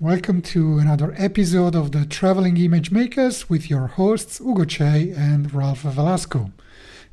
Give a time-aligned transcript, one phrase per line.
[0.00, 5.52] Welcome to another episode of the Traveling Image Makers with your hosts Ugo Cei and
[5.52, 6.52] Ralph Velasco.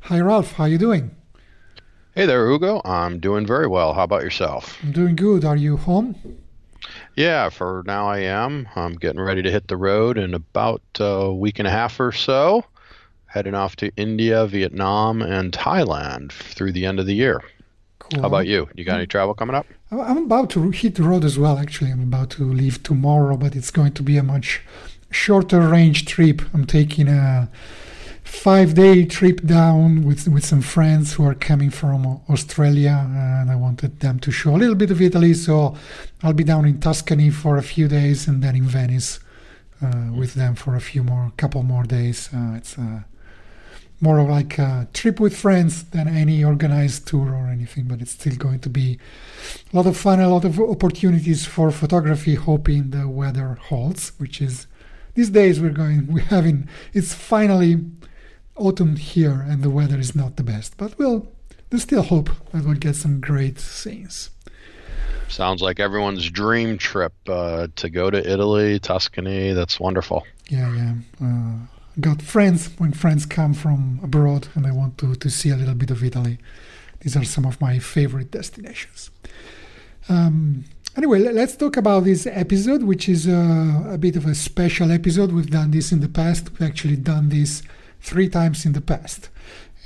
[0.00, 0.52] Hi, Ralph.
[0.52, 1.14] How you doing?
[2.14, 2.80] Hey there, Ugo.
[2.86, 3.92] I'm doing very well.
[3.92, 4.78] How about yourself?
[4.82, 5.44] I'm doing good.
[5.44, 6.38] Are you home?
[7.14, 8.66] Yeah, for now I am.
[8.74, 12.10] I'm getting ready to hit the road in about a week and a half or
[12.10, 12.64] so,
[13.26, 17.42] heading off to India, Vietnam, and Thailand through the end of the year.
[17.98, 18.22] Cool.
[18.22, 18.66] How about you?
[18.74, 19.10] You got any mm.
[19.10, 19.66] travel coming up?
[19.90, 21.58] I'm about to hit the road as well.
[21.58, 24.60] Actually, I'm about to leave tomorrow, but it's going to be a much
[25.10, 26.42] shorter range trip.
[26.52, 27.48] I'm taking a
[28.22, 33.56] five day trip down with with some friends who are coming from Australia, and I
[33.56, 35.32] wanted them to show a little bit of Italy.
[35.32, 35.74] So
[36.22, 39.20] I'll be down in Tuscany for a few days, and then in Venice
[39.80, 42.28] uh, with them for a few more, couple more days.
[42.34, 43.00] Uh, it's uh,
[44.00, 48.12] more of like a trip with friends than any organized tour or anything, but it's
[48.12, 48.98] still going to be
[49.72, 54.40] a lot of fun, a lot of opportunities for photography, hoping the weather holds, which
[54.40, 54.66] is
[55.14, 57.76] these days we're going, we're having, it's finally
[58.56, 61.26] autumn here and the weather is not the best, but we'll,
[61.70, 64.30] there's still hope that we'll get some great scenes.
[65.28, 69.52] Sounds like everyone's dream trip uh, to go to Italy, Tuscany.
[69.52, 70.26] That's wonderful.
[70.48, 70.94] Yeah, yeah.
[71.22, 75.56] Uh, got friends when friends come from abroad and I want to, to see a
[75.56, 76.38] little bit of Italy.
[77.00, 79.10] These are some of my favorite destinations.
[80.08, 80.64] Um,
[80.96, 85.32] anyway, let's talk about this episode, which is a, a, bit of a special episode.
[85.32, 86.50] We've done this in the past.
[86.50, 87.62] We've actually done this
[88.00, 89.28] three times in the past.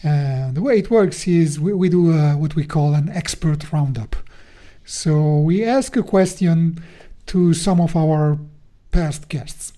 [0.04, 3.72] Uh, the way it works is we, we do a, what we call an expert
[3.72, 4.16] roundup.
[4.84, 6.82] So we ask a question
[7.26, 8.38] to some of our
[8.90, 9.72] past guests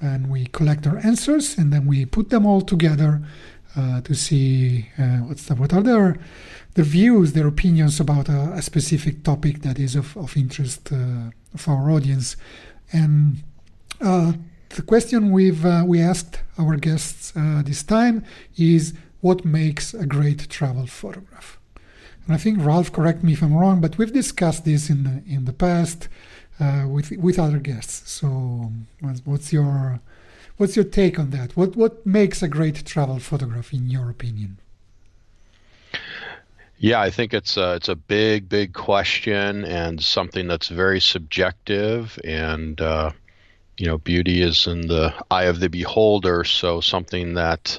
[0.00, 3.22] and we collect our answers and then we put them all together
[3.76, 6.18] uh, to see uh, what's the, what are their
[6.74, 11.30] their views, their opinions about a, a specific topic that is of, of interest uh,
[11.66, 12.36] our audience.
[12.92, 13.42] And
[14.00, 14.32] uh,
[14.70, 18.24] the question we've uh, we asked our guests uh, this time
[18.56, 21.58] is what makes a great travel photograph.
[22.24, 25.22] And I think Ralph, correct me if I'm wrong, but we've discussed this in the,
[25.26, 26.08] in the past
[26.60, 28.10] uh, with with other guests.
[28.10, 28.72] So,
[29.24, 30.00] what's your
[30.56, 31.56] what's your take on that?
[31.56, 34.58] What what makes a great travel photograph, in your opinion?
[36.82, 42.18] Yeah, I think it's a, it's a big, big question and something that's very subjective.
[42.24, 43.12] And uh,
[43.76, 46.42] you know, beauty is in the eye of the beholder.
[46.44, 47.78] So something that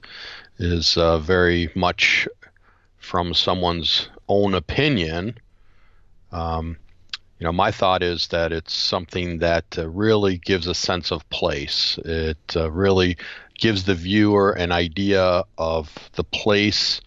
[0.60, 2.28] is uh, very much
[3.00, 5.36] from someone's own opinion.
[6.32, 6.78] Um,
[7.42, 11.28] you know, my thought is that it's something that uh, really gives a sense of
[11.32, 11.98] place.
[12.06, 13.18] It uh, really
[13.58, 17.02] gives the viewer an idea of the place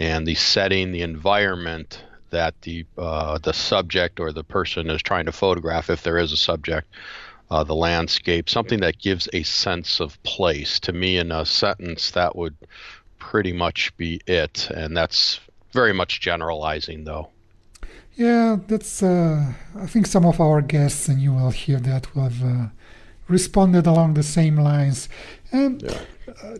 [0.00, 5.26] and the setting, the environment that the uh, the subject or the person is trying
[5.26, 6.88] to photograph, if there is a subject,
[7.48, 10.80] uh, the landscape, something that gives a sense of place.
[10.80, 12.56] To me, in a sentence, that would
[13.20, 15.38] pretty much be it, and that's
[15.72, 17.31] very much generalizing, though.
[18.14, 19.02] Yeah, that's.
[19.02, 22.66] Uh, I think some of our guests, and you will hear that, will have uh,
[23.28, 25.08] responded along the same lines.
[25.50, 26.00] And yeah.
[26.28, 26.58] uh,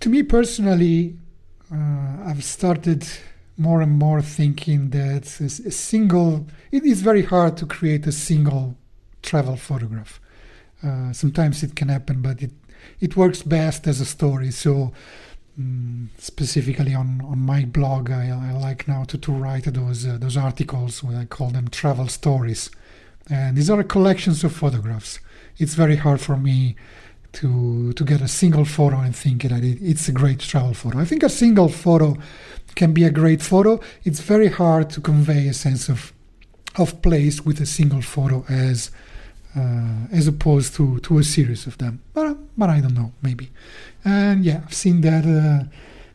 [0.00, 1.16] to me personally,
[1.72, 3.06] uh, I've started
[3.58, 6.46] more and more thinking that a single.
[6.72, 8.76] It is very hard to create a single
[9.22, 10.20] travel photograph.
[10.82, 12.52] Uh, sometimes it can happen, but it
[13.00, 14.50] it works best as a story.
[14.50, 14.92] So
[15.58, 20.18] um, specifically on, on my blog, I, I like now to, to write those uh,
[20.18, 21.04] those articles.
[21.04, 22.70] I call them travel stories,
[23.28, 25.18] and these are collections of photographs.
[25.58, 26.76] It's very hard for me
[27.32, 30.98] to to get a single photo and think that it, it's a great travel photo.
[30.98, 32.16] I think a single photo
[32.74, 33.80] can be a great photo.
[34.04, 36.12] It's very hard to convey a sense of
[36.76, 38.90] of place with a single photo as
[39.58, 42.00] uh, as opposed to, to a series of them.
[42.14, 43.50] But, but I don't know, maybe.
[44.04, 45.68] And yeah, I've seen that uh,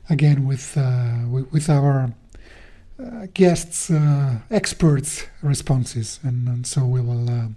[0.10, 2.13] again with, uh, with, with our
[3.00, 7.48] uh, guests, uh, experts' responses, and, and, so we will uh,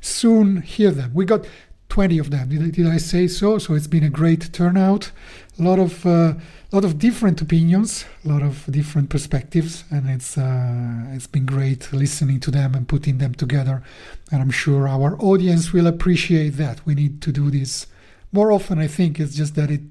[0.00, 1.12] soon hear them.
[1.14, 1.46] We got
[1.88, 2.48] 20 of them.
[2.48, 3.58] Did, did I say so?
[3.58, 5.12] So it's been a great turnout.
[5.58, 6.40] A lot of a
[6.72, 11.92] lot of different opinions, a lot of different perspectives, and it's uh, it's been great
[11.92, 13.82] listening to them and putting them together.
[14.30, 16.86] And I'm sure our audience will appreciate that.
[16.86, 17.86] We need to do this
[18.32, 19.82] more often I think it's just that it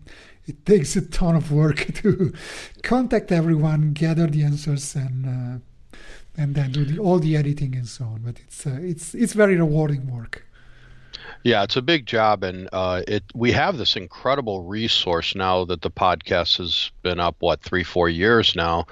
[0.48, 2.34] it takes a ton of work to
[2.82, 5.98] contact everyone, gather the answers, and uh,
[6.36, 8.22] and then do the, all the editing and so on.
[8.24, 10.46] But it's uh, it's it's very rewarding work.
[11.44, 15.82] Yeah, it's a big job, and uh, it we have this incredible resource now that
[15.82, 18.86] the podcast has been up what three four years now,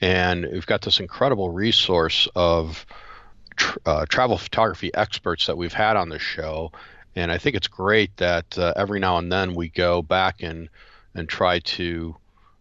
[0.00, 2.86] and we've got this incredible resource of
[3.84, 6.72] uh, travel photography experts that we've had on the show,
[7.16, 10.70] and I think it's great that uh, every now and then we go back and
[11.14, 12.16] and try to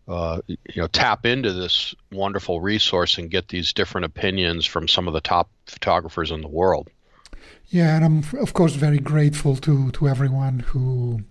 [0.09, 5.07] uh, you know tap into this wonderful resource and get these different opinions from some
[5.07, 6.89] of the top photographers in the world.
[7.69, 11.21] Yeah, and I'm of course very grateful to to everyone who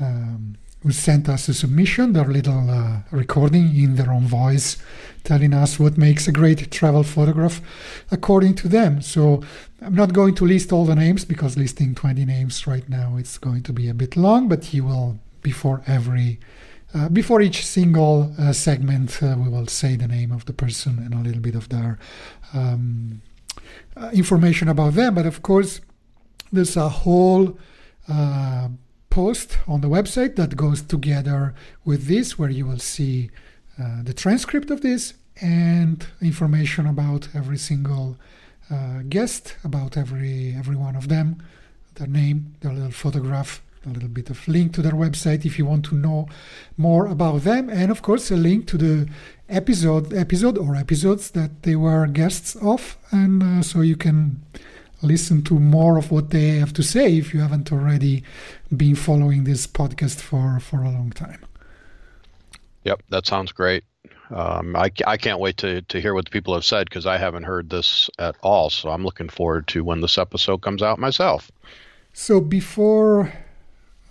[0.00, 4.76] um, who sent us a submission, their little uh, recording in their own voice,
[5.24, 7.60] telling us what makes a great travel photograph
[8.10, 9.02] according to them.
[9.02, 9.42] So
[9.80, 13.38] I'm not going to list all the names because listing 20 names right now it's
[13.38, 16.38] going to be a bit long, but you will before every
[16.94, 20.98] uh, before each single uh, segment, uh, we will say the name of the person
[20.98, 21.98] and a little bit of their
[22.54, 23.20] um,
[23.96, 25.14] uh, information about them.
[25.14, 25.80] But of course,
[26.52, 27.58] there's a whole
[28.08, 28.68] uh,
[29.10, 33.30] post on the website that goes together with this, where you will see
[33.80, 38.16] uh, the transcript of this and information about every single
[38.70, 41.42] uh, guest, about every every one of them,
[41.94, 45.64] their name, their little photograph, a little bit of link to their website if you
[45.64, 46.26] want to know
[46.76, 49.08] more about them, and of course a link to the
[49.48, 54.42] episode episode or episodes that they were guests of, and uh, so you can
[55.02, 58.22] listen to more of what they have to say if you haven't already
[58.76, 61.40] been following this podcast for for a long time.
[62.84, 63.84] Yep, that sounds great.
[64.30, 67.16] Um, I, I can't wait to, to hear what the people have said because I
[67.16, 68.70] haven't heard this at all.
[68.70, 71.50] So I'm looking forward to when this episode comes out myself.
[72.12, 73.32] So before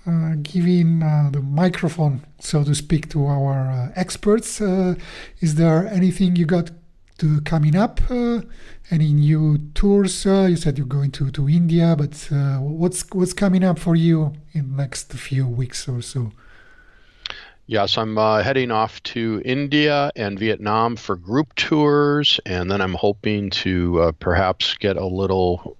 [0.08, 4.62] uh, giving uh, the microphone, so to speak, to our uh, experts.
[4.62, 6.72] is there anything you got
[7.18, 8.00] to coming up?
[8.90, 10.24] any new tours?
[10.24, 12.16] you said you're going to, to India, but
[12.62, 16.32] what's what's coming up for you in next few weeks or so?
[17.70, 22.94] Yes, I'm uh, heading off to India and Vietnam for group tours, and then I'm
[22.94, 25.76] hoping to uh, perhaps get a little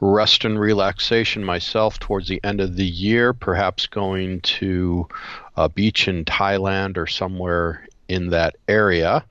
[0.00, 5.08] rest and relaxation myself towards the end of the year, perhaps going to
[5.56, 9.24] a beach in Thailand or somewhere in that area.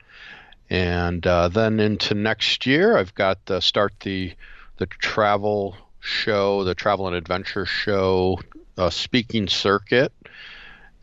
[0.70, 4.34] And uh, then into next year, I've got to start the
[4.76, 8.40] the travel show, the travel and adventure show,
[8.78, 10.12] uh, speaking circuit,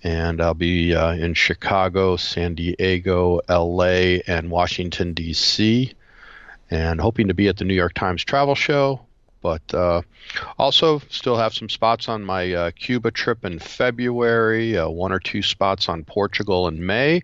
[0.04, 5.94] and I'll be uh, in Chicago, San Diego, L.A., and Washington D.C.
[6.72, 9.02] And hoping to be at the New York Times Travel Show,
[9.48, 10.02] but uh,
[10.60, 15.20] also, still have some spots on my uh, Cuba trip in February, uh, one or
[15.20, 17.22] two spots on Portugal in May,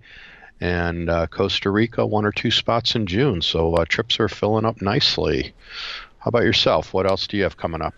[0.61, 3.41] and uh, Costa Rica, one or two spots in June.
[3.41, 5.53] So uh, trips are filling up nicely.
[6.19, 6.93] How about yourself?
[6.93, 7.95] What else do you have coming up?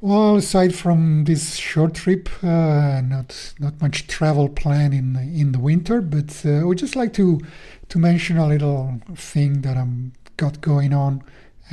[0.00, 5.60] Well, aside from this short trip, uh, not not much travel plan in in the
[5.60, 7.40] winter, but I would just like to
[7.90, 11.22] to mention a little thing that I'm got going on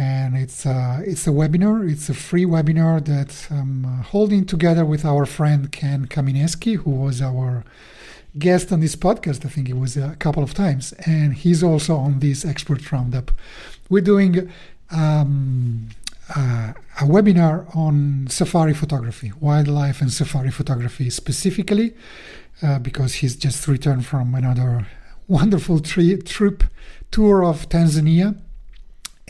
[0.02, 1.88] and it's a, it's a webinar.
[1.94, 6.90] It's a free webinar that I'm uh, holding together with our friend Ken Kaminesky, who
[6.90, 7.64] was our
[8.40, 9.46] guest on this podcast.
[9.46, 13.32] I think it was a couple of times, and he's also on this expert roundup.
[13.92, 14.52] We're doing
[14.90, 15.90] um,
[16.36, 21.94] uh, a webinar on safari photography, wildlife and safari photography specifically,
[22.64, 24.88] uh, because he's just returned from another
[25.28, 26.64] wonderful tri- trip
[27.12, 28.36] tour of Tanzania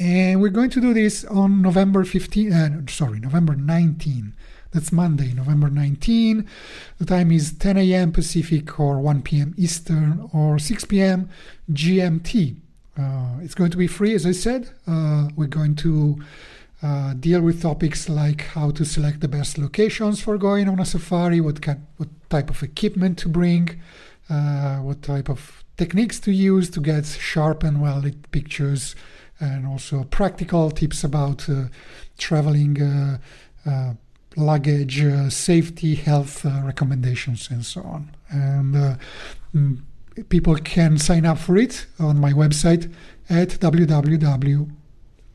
[0.02, 4.34] and we're going to do this on November 15, uh, sorry, November 19.
[4.72, 6.48] That's Monday, November 19.
[6.98, 8.12] The time is 10 a.m.
[8.12, 9.54] Pacific or 1 p.m.
[9.58, 11.30] Eastern or 6 p.m.
[11.72, 12.56] GMT.
[12.98, 14.72] Uh, it's going to be free, as I said.
[14.88, 16.20] Uh, we're going to
[16.82, 20.86] uh, deal with topics like how to select the best locations for going on a
[20.86, 23.80] safari, what, kind, what type of equipment to bring,
[24.32, 28.96] uh, what type of techniques to use to get sharp and well lit pictures
[29.42, 31.66] and also practical tips about uh,
[32.18, 33.18] traveling, uh,
[33.66, 33.94] uh,
[34.38, 38.16] luggage, safety, health recommendations, and so on.
[38.30, 38.98] And
[39.54, 39.82] mm,
[40.30, 42.94] people can sign up for it on my website
[43.30, 44.72] at www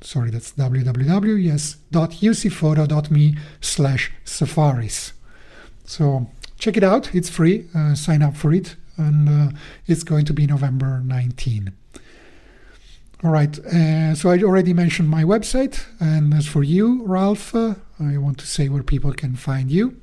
[0.01, 5.13] sorry that's www yes dot ucphoto.me slash safaris
[5.85, 10.25] so check it out it's free uh, sign up for it and uh, it's going
[10.25, 11.73] to be november 19
[13.27, 13.59] all right.
[13.59, 15.85] Uh, so I already mentioned my website.
[15.99, 20.01] And as for you, Ralph, uh, I want to say where people can find you.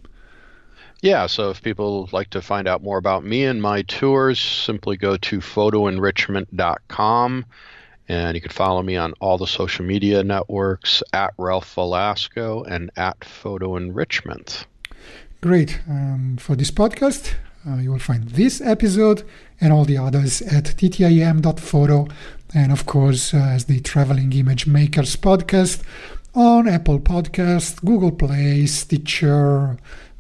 [1.01, 4.97] Yeah, so if people like to find out more about me and my tours, simply
[4.97, 7.45] go to photoenrichment.com
[8.09, 12.91] and you can follow me on all the social media networks at Ralph Velasco and
[12.97, 14.67] at Photo Enrichment.
[15.39, 15.79] Great.
[15.89, 19.23] Um, for this podcast, uh, you will find this episode
[19.61, 22.07] and all the others at ttim.photo
[22.53, 25.81] and of course uh, as the Traveling Image Makers podcast
[26.35, 29.77] on Apple Podcast, Google Play, Stitcher,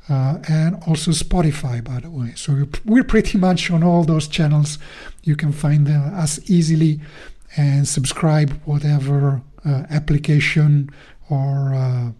[0.09, 2.33] uh, and also Spotify, by the way.
[2.35, 4.77] So we're pretty much on all those channels.
[5.23, 6.99] You can find us easily
[7.55, 10.89] and subscribe whatever uh, application
[11.29, 12.11] or uh,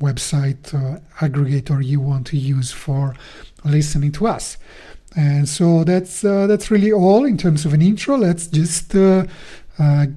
[0.00, 3.14] website uh, aggregator you want to use for
[3.64, 4.56] listening to us.
[5.14, 8.16] And so that's uh, that's really all in terms of an intro.
[8.16, 8.94] Let's just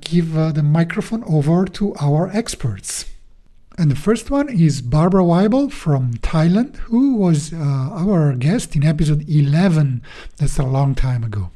[0.02, 3.06] give the microphone over to our experts.
[3.78, 8.86] And the first one is Barbara Weibel from Thailand, who was uh, our guest in
[8.86, 10.02] episode 11.
[10.38, 11.52] That's a long time ago.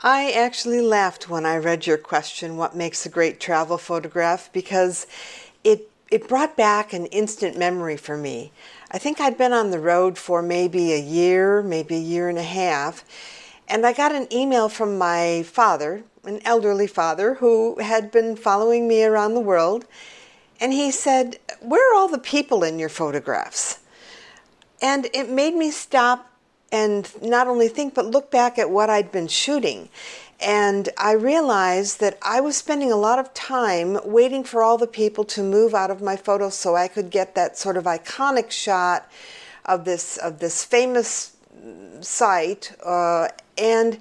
[0.00, 4.48] I actually laughed when I read your question, What makes a great travel photograph?
[4.52, 5.06] because
[5.64, 8.52] it, it brought back an instant memory for me.
[8.90, 12.38] I think I'd been on the road for maybe a year, maybe a year and
[12.38, 13.04] a half,
[13.68, 18.88] and I got an email from my father, an elderly father, who had been following
[18.88, 19.84] me around the world
[20.60, 23.78] and he said, Where are all the people in your photographs?
[24.80, 26.32] And it made me stop
[26.70, 29.88] and not only think, but look back at what I'd been shooting.
[30.40, 34.86] And I realized that I was spending a lot of time waiting for all the
[34.86, 38.50] people to move out of my photos so I could get that sort of iconic
[38.50, 39.10] shot
[39.64, 41.36] of this of this famous
[42.00, 42.72] site.
[42.84, 43.98] Uh, and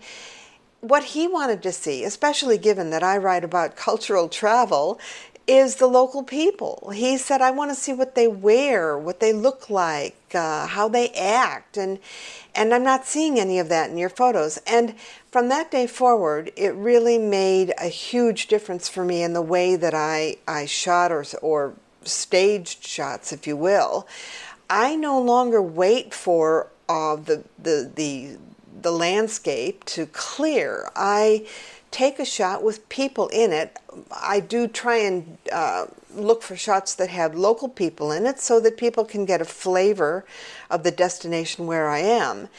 [0.82, 5.00] what he wanted to see, especially given that I write about cultural travel,
[5.48, 6.91] is the local people.
[6.94, 10.89] He said, I want to see what they wear, what they look like, uh, how
[10.89, 12.00] they act, and
[12.53, 14.58] and I'm not seeing any of that in your photos.
[14.67, 14.96] And
[15.38, 19.75] from that day forward, it really made a huge difference for me in the way
[19.75, 24.08] that I, I shot or, or staged shots, if you will.
[24.67, 28.38] I no longer wait for uh, the, the, the,
[28.82, 30.89] the landscape to clear.
[30.96, 31.46] I
[31.91, 33.77] take a shot with people in it.
[34.12, 38.60] I do try and uh, look for shots that have local people in it so
[38.62, 40.25] that people can get a flavor
[40.72, 42.50] of the destination where I am.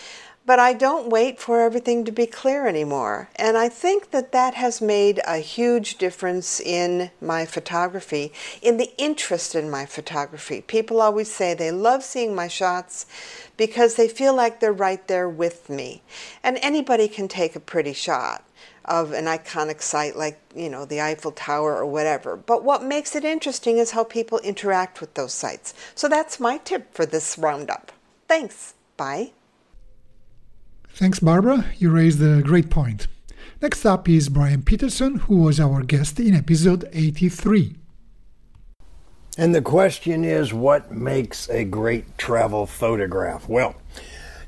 [0.48, 3.28] But I don't wait for everything to be clear anymore.
[3.36, 8.90] And I think that that has made a huge difference in my photography, in the
[8.96, 10.62] interest in my photography.
[10.62, 13.04] People always say they love seeing my shots
[13.58, 16.00] because they feel like they're right there with me.
[16.42, 18.42] And anybody can take a pretty shot
[18.86, 22.38] of an iconic site like, you know, the Eiffel Tower or whatever.
[22.38, 25.74] But what makes it interesting is how people interact with those sites.
[25.94, 27.92] So that's my tip for this roundup.
[28.28, 28.72] Thanks.
[28.96, 29.32] Bye.
[30.98, 31.64] Thanks, Barbara.
[31.78, 33.06] You raised a great point.
[33.62, 37.76] Next up is Bryan Peterson, who was our guest in episode 83.
[39.36, 43.48] And the question is what makes a great travel photograph?
[43.48, 43.76] Well,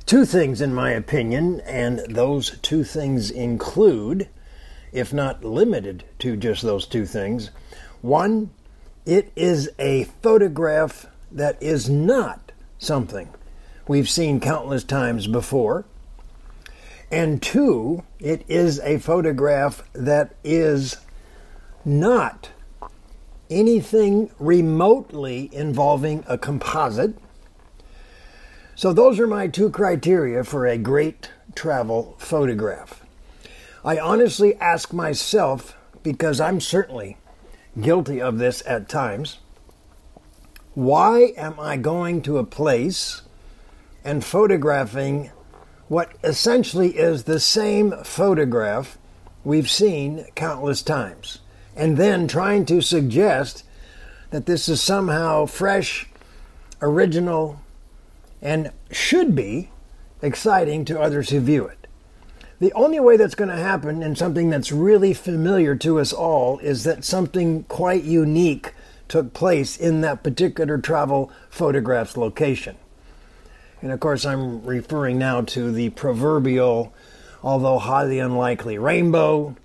[0.07, 4.28] Two things, in my opinion, and those two things include,
[4.90, 7.50] if not limited to just those two things,
[8.00, 8.50] one,
[9.07, 13.28] it is a photograph that is not something
[13.87, 15.85] we've seen countless times before.
[17.11, 20.99] And two, it is a photograph that is
[21.85, 22.50] not
[23.49, 27.17] anything remotely involving a composite
[28.81, 33.05] so, those are my two criteria for a great travel photograph.
[33.85, 37.19] I honestly ask myself, because I'm certainly
[37.79, 39.37] guilty of this at times,
[40.73, 43.21] why am I going to a place
[44.02, 45.31] and photographing
[45.90, 48.97] what essentially is the same photograph
[49.42, 51.40] we've seen countless times?
[51.75, 53.64] And then trying to suggest
[54.30, 56.09] that this is somehow fresh,
[56.80, 57.61] original,
[58.40, 59.70] and should be
[60.23, 61.88] exciting to others who view it.
[62.61, 66.61] The only way that's going to happen in something that's really familiar to us all
[66.61, 68.75] is that something quite unique
[69.09, 72.76] took place in that particular travel photograph's location.
[73.83, 76.93] And of course, I'm referring now to the proverbial,
[77.43, 79.57] although highly unlikely, rainbow,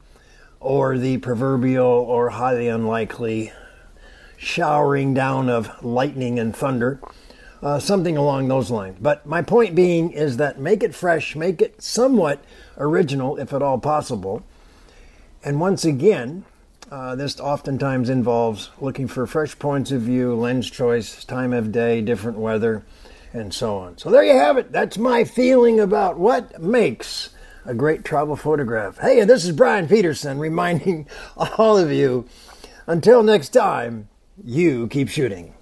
[0.60, 3.52] or the proverbial or highly unlikely
[4.38, 7.00] showering down of lightning and thunder
[7.62, 8.98] uh, something along those lines.
[9.02, 12.44] But my point being is that make it fresh, make it somewhat
[12.78, 14.44] original, if at all possible.
[15.44, 16.46] And once again,
[16.92, 22.02] uh, this oftentimes involves looking for fresh points of view, lens choice, time of day,
[22.02, 22.84] different weather,
[23.36, 23.98] and so on.
[23.98, 24.72] So there you have it.
[24.72, 27.30] That's my feeling about what makes
[27.66, 28.98] a great travel photograph.
[29.00, 31.08] Hey, this is Bryan Peterson reminding
[31.58, 32.28] all of you
[32.88, 34.10] until next time,
[34.44, 35.54] you keep shooting.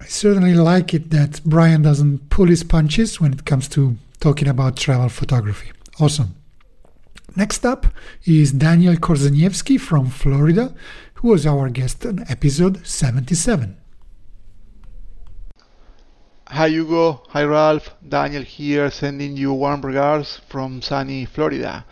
[0.00, 4.48] I certainly like it that Bryan doesn't pull his punches when it comes to talking
[4.48, 5.72] about travel photography.
[5.98, 6.34] Awesome.
[7.36, 7.86] Next up
[8.24, 10.74] is Daniel Korzeniewski from Florida,
[11.14, 13.76] who was our guest on episode 77.
[16.54, 21.84] Hi Hugo, hi Ralph, Daniel here sending you warm regards from sunny Florida.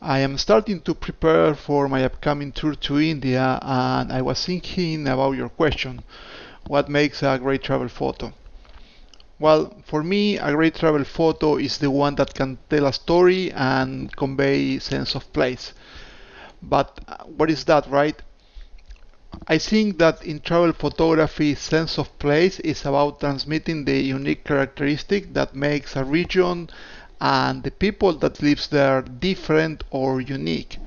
[0.00, 5.08] I am starting to prepare for my upcoming tour to India and I was thinking
[5.08, 6.04] about your question,
[6.68, 8.32] what makes a great travel photo?
[9.40, 13.50] Well, for me, a great travel photo is the one that can tell a story
[13.50, 15.72] and convey sense of place.
[16.62, 18.22] But uh, what is that, right?
[19.48, 25.34] I think that in travel photography, sense of place is about transmitting the unique characteristic
[25.34, 26.70] that makes a region
[27.20, 30.78] and the people that lives there different or unique.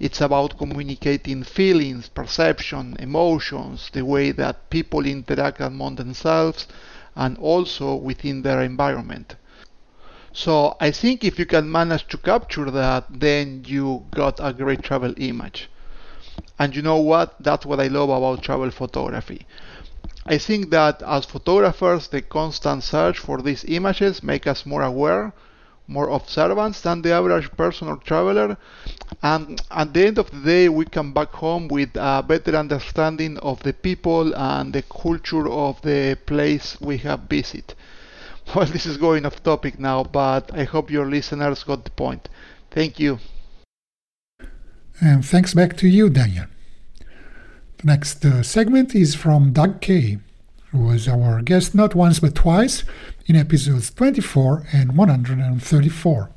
[0.00, 6.66] It's about communicating feelings, perception, emotions, the way that people interact among themselves
[7.14, 9.36] and also within their environment.
[10.32, 14.82] So I think if you can manage to capture that, then you got a great
[14.82, 15.68] travel image.
[16.58, 17.34] And you know what?
[17.40, 19.46] That's what I love about travel photography.
[20.26, 25.32] I think that as photographers, the constant search for these images make us more aware,
[25.86, 28.56] more observant than the average person or traveler.
[29.22, 33.38] And at the end of the day, we come back home with a better understanding
[33.38, 37.74] of the people and the culture of the place we have visited.
[38.54, 42.28] Well, this is going off topic now, but I hope your listeners got the point.
[42.70, 43.20] Thank you.
[45.00, 46.46] And thanks back to you, Daniel.
[47.78, 50.18] The next uh, segment is from Doug Kaye,
[50.70, 52.84] who was our guest not once but twice
[53.26, 56.30] in episodes 24 and 134.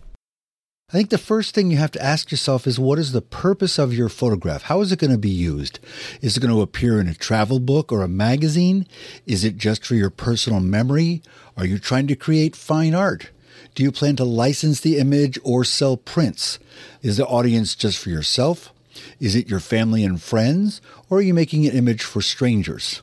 [0.90, 3.78] I think the first thing you have to ask yourself is what is the purpose
[3.78, 4.64] of your photograph?
[4.64, 5.80] How is it going to be used?
[6.20, 8.88] Is it going to appear in a travel book or a magazine?
[9.28, 11.22] Is it just for your personal memory?
[11.56, 13.30] Are you trying to create fine art?
[13.76, 16.60] Do you plan to license the image or sell prints?
[17.02, 18.74] Is the audience just for yourself?
[19.20, 20.82] Is it your family and friends?
[21.10, 23.02] Or are you making an image for strangers?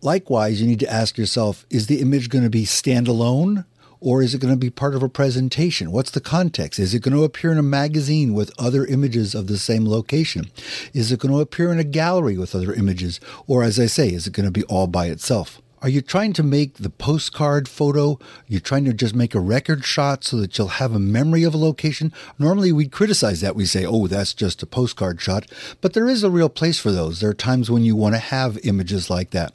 [0.00, 3.64] Likewise, you need to ask yourself is the image going to be standalone?
[4.00, 5.92] Or is it going to be part of a presentation?
[5.92, 6.80] What's the context?
[6.80, 10.50] Is it going to appear in a magazine with other images of the same location?
[10.92, 13.20] Is it going to appear in a gallery with other images?
[13.46, 15.61] Or, as I say, is it going to be all by itself?
[15.82, 18.16] Are you trying to make the postcard photo?
[18.46, 21.54] You're trying to just make a record shot so that you'll have a memory of
[21.54, 22.12] a location?
[22.38, 23.56] Normally we'd criticize that.
[23.56, 25.50] We say, oh, that's just a postcard shot.
[25.80, 27.18] But there is a real place for those.
[27.18, 29.54] There are times when you want to have images like that.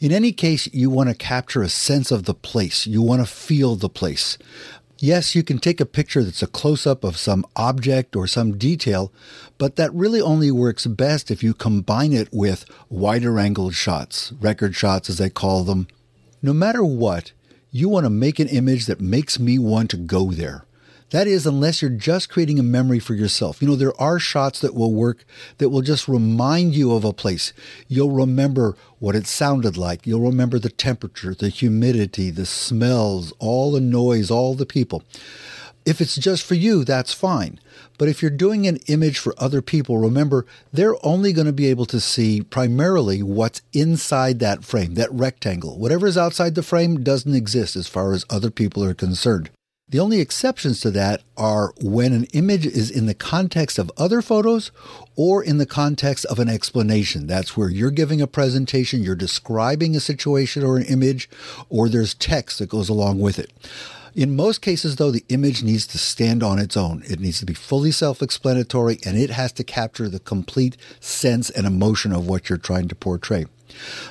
[0.00, 2.88] In any case, you want to capture a sense of the place.
[2.88, 4.38] You want to feel the place.
[5.02, 8.58] Yes, you can take a picture that's a close up of some object or some
[8.58, 9.10] detail,
[9.56, 14.76] but that really only works best if you combine it with wider angled shots, record
[14.76, 15.88] shots as they call them.
[16.42, 17.32] No matter what,
[17.70, 20.66] you want to make an image that makes me want to go there.
[21.10, 23.60] That is, unless you're just creating a memory for yourself.
[23.60, 25.24] You know, there are shots that will work
[25.58, 27.52] that will just remind you of a place.
[27.88, 30.06] You'll remember what it sounded like.
[30.06, 35.02] You'll remember the temperature, the humidity, the smells, all the noise, all the people.
[35.84, 37.58] If it's just for you, that's fine.
[37.98, 41.66] But if you're doing an image for other people, remember, they're only going to be
[41.66, 45.78] able to see primarily what's inside that frame, that rectangle.
[45.78, 49.50] Whatever is outside the frame doesn't exist as far as other people are concerned.
[49.90, 54.22] The only exceptions to that are when an image is in the context of other
[54.22, 54.70] photos
[55.16, 57.26] or in the context of an explanation.
[57.26, 61.28] That's where you're giving a presentation, you're describing a situation or an image,
[61.68, 63.50] or there's text that goes along with it.
[64.14, 67.02] In most cases, though, the image needs to stand on its own.
[67.08, 71.50] It needs to be fully self explanatory and it has to capture the complete sense
[71.50, 73.46] and emotion of what you're trying to portray.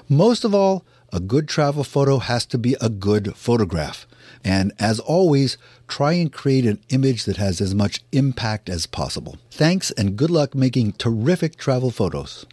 [0.09, 4.05] Most of all, a good travel photo has to be a good photograph.
[4.43, 9.37] And as always, try and create an image that has as much impact as possible.
[9.51, 12.45] Thanks and good luck making terrific travel photos.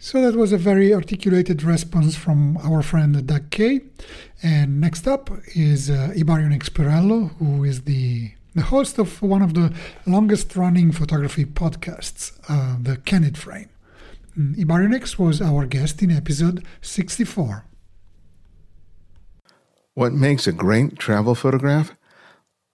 [0.00, 3.80] So that was a very articulated response from our friend Doug Kaye.
[4.44, 9.74] And next up is uh, Perello, who is the, the host of one of the
[10.06, 13.70] longest running photography podcasts, uh, The Candid Frame.
[14.38, 17.64] Mm, Ibarionex was our guest in episode 64.
[19.98, 21.96] What makes a great travel photograph?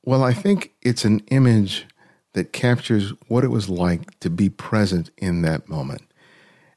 [0.05, 1.87] Well, I think it's an image
[2.35, 6.03] that captures what it was like to be present in that moment.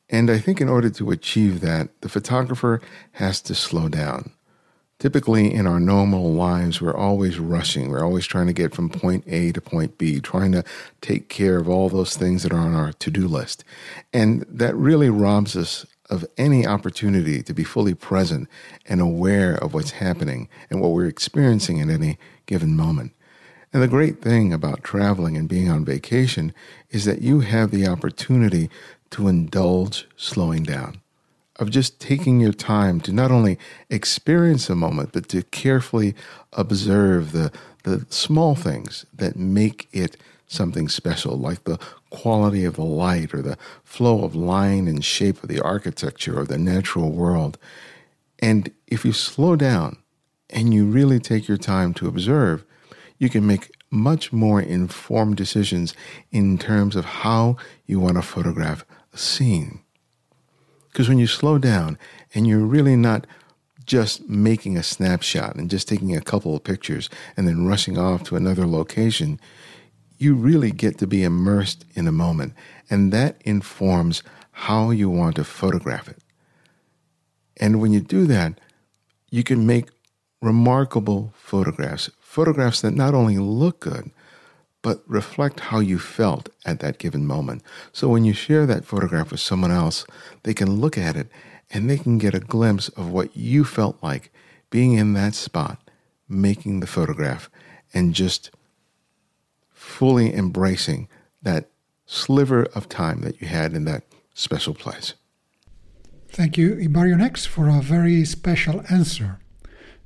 [0.10, 2.79] And I think in order to achieve that, the photographer
[3.12, 4.31] has to slow down.
[4.99, 7.89] Typically, in our normal lives, we're always rushing.
[7.89, 10.63] We're always trying to get from point A to point B, trying to
[11.01, 13.65] take care of all those things that are on our to do list.
[14.13, 18.47] And that really robs us of any opportunity to be fully present
[18.85, 23.11] and aware of what's happening and what we're experiencing at any given moment.
[23.73, 26.53] And the great thing about traveling and being on vacation
[26.89, 28.69] is that you have the opportunity
[29.11, 31.01] to indulge slowing down
[31.57, 33.57] of just taking your time to not only
[33.89, 36.15] experience a moment, but to carefully
[36.53, 37.51] observe the,
[37.83, 40.17] the small things that make it
[40.47, 41.79] something special, like the
[42.17, 46.45] quality of the light or the flow of line and shape of the architecture or
[46.45, 47.60] the natural world.
[48.39, 49.97] And if you slow down
[50.49, 52.65] and you really take your time to observe,
[53.19, 55.93] you can make much more informed decisions
[56.32, 59.82] in terms of how you want to photograph a scene.
[60.89, 61.99] Because when you slow down
[62.34, 63.27] and you're really not
[63.86, 68.23] just making a snapshot and just taking a couple of pictures and then rushing off
[68.23, 69.39] to another location,
[70.17, 72.53] you really get to be immersed in a moment.
[72.89, 76.17] And that informs how you want to photograph it.
[77.58, 78.60] And when you do that,
[79.30, 79.89] you can make
[80.41, 84.12] remarkable photographs, photographs that not only look good,
[84.82, 87.62] but reflect how you felt at that given moment.
[87.91, 90.06] So when you share that photograph with someone else,
[90.43, 91.27] they can look at it
[91.71, 94.32] and they can get a glimpse of what you felt like
[94.69, 95.80] being in that spot,
[96.30, 97.49] making the photograph,
[97.93, 98.51] and just
[99.88, 101.08] fully embracing
[101.41, 101.69] that
[102.06, 105.13] sliver of time that you had in that special place.
[106.30, 109.39] Thank you, Ibarionex, for a very special answer.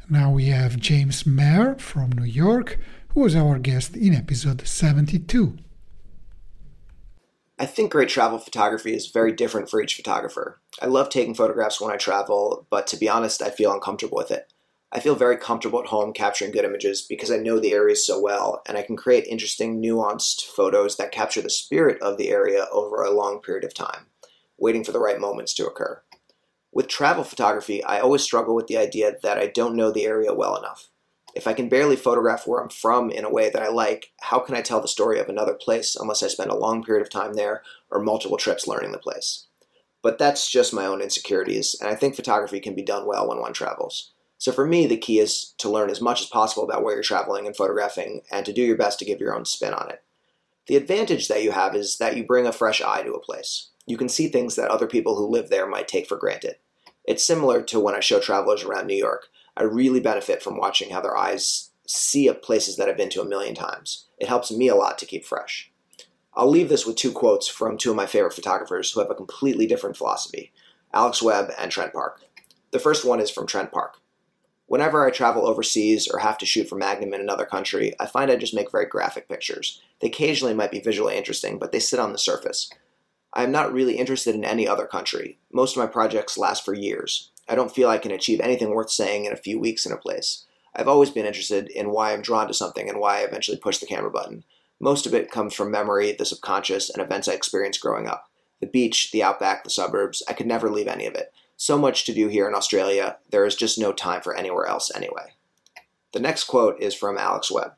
[0.10, 2.78] Now we have James Maher from New York
[3.13, 5.58] who was our guest in episode 72.
[7.60, 10.60] I think great travel photography is very different for each photographer.
[10.82, 14.32] I love taking photographs when I travel, but to be honest, I feel uncomfortable with
[14.32, 14.50] it.
[14.93, 18.19] I feel very comfortable at home capturing good images because I know the areas so
[18.19, 22.67] well, and I can create interesting, nuanced photos that capture the spirit of the area
[22.73, 24.08] over a long period of time,
[24.58, 26.01] waiting for the right moments to occur.
[26.73, 30.34] With travel photography, I always struggle with the idea that I don't know the area
[30.34, 30.89] well enough.
[31.34, 34.39] If I can barely photograph where I'm from in a way that I like, how
[34.39, 37.10] can I tell the story of another place unless I spend a long period of
[37.10, 39.47] time there or multiple trips learning the place?
[40.01, 43.39] But that's just my own insecurities, and I think photography can be done well when
[43.39, 44.11] one travels.
[44.41, 47.04] So for me, the key is to learn as much as possible about where you're
[47.04, 50.04] traveling and photographing and to do your best to give your own spin on it.
[50.65, 53.69] The advantage that you have is that you bring a fresh eye to a place.
[53.86, 56.56] You can see things that other people who live there might take for granted.
[57.06, 59.27] It's similar to when I show travelers around New York.
[59.56, 63.25] I really benefit from watching how their eyes see places that I've been to a
[63.25, 64.08] million times.
[64.17, 65.71] It helps me a lot to keep fresh.
[66.34, 69.15] I'll leave this with two quotes from two of my favorite photographers who have a
[69.15, 70.51] completely different philosophy
[70.95, 72.21] Alex Webb and Trent Parke.
[72.71, 74.00] The first one is from Trent Parke.
[74.71, 78.31] Whenever I travel overseas or have to shoot for Magnum in another country, I find
[78.31, 79.81] I just make very graphic pictures.
[79.99, 82.71] They occasionally might be visually interesting, but they sit on the surface.
[83.34, 85.39] I am not really interested in any other country.
[85.51, 87.31] Most of my projects last for years.
[87.49, 89.97] I don't feel I can achieve anything worth saying in a few weeks in a
[89.97, 90.45] place.
[90.73, 93.79] I've always been interested in why I'm drawn to something and why I eventually push
[93.79, 94.45] the camera button.
[94.79, 98.29] Most of it comes from memory, the subconscious, and events I experienced growing up.
[98.62, 101.34] The beach, the outback, the suburbs, I could never leave any of it.
[101.62, 104.89] So much to do here in Australia, there is just no time for anywhere else
[104.95, 105.36] anyway.
[106.12, 107.74] The next quote is from Alex Webb.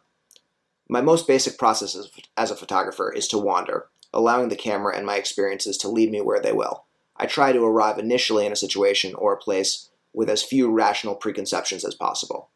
[0.88, 1.98] My most basic process
[2.38, 6.22] as a photographer is to wander, allowing the camera and my experiences to lead me
[6.22, 6.86] where they will.
[7.18, 11.16] I try to arrive initially in a situation or a place with as few rational
[11.16, 12.52] preconceptions as possible.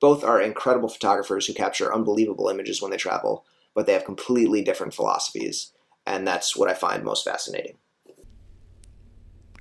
[0.00, 4.62] Both are incredible photographers who capture unbelievable images when they travel, but they have completely
[4.62, 5.72] different philosophies,
[6.06, 7.76] and that's what I find most fascinating.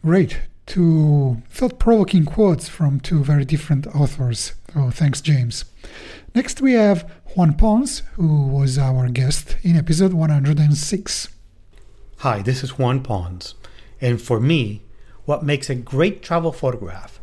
[0.01, 0.39] Great.
[0.67, 4.51] Two thought provoking quotes from two very different authors.
[4.91, 5.63] Thanks, James.
[6.35, 11.29] Next, we have Juan Pons, who was our guest in episode 106.
[12.17, 13.55] Hi, this is Juan Pons.
[14.01, 14.83] And for me,
[15.23, 17.21] what makes a great travel photograph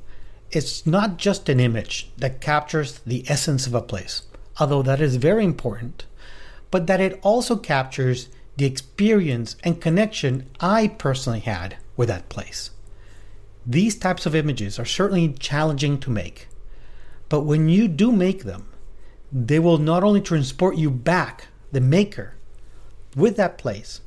[0.51, 4.23] is not just an image that captures the essence of a place,
[4.59, 6.07] although that is very important,
[6.71, 12.71] but that it also captures the experience and connection I personally had with that place.
[13.67, 16.49] These types of images are certainly challenging to make,
[17.29, 18.69] but when you do make them,
[19.33, 22.35] they will not only transport you back, the maker,
[23.17, 24.01] with that place,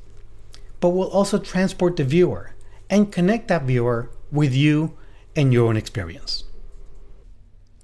[0.80, 2.54] but will also transport the viewer
[2.88, 4.96] and connect that viewer with you
[5.34, 6.44] and your own experience.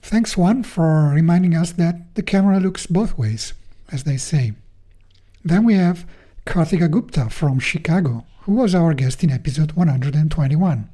[0.01, 3.53] Thanks, Juan, for reminding us that the camera looks both ways,
[3.91, 4.53] as they say.
[5.43, 6.07] Then we have
[6.47, 10.91] Karthika Gupta from Chicago, who was our guest in episode 121.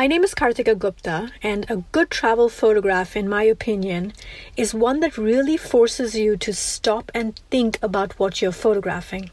[0.00, 4.14] My name is Karthika Gupta, and a good travel photograph, in my opinion,
[4.56, 9.30] is one that really forces you to stop and think about what you're photographing.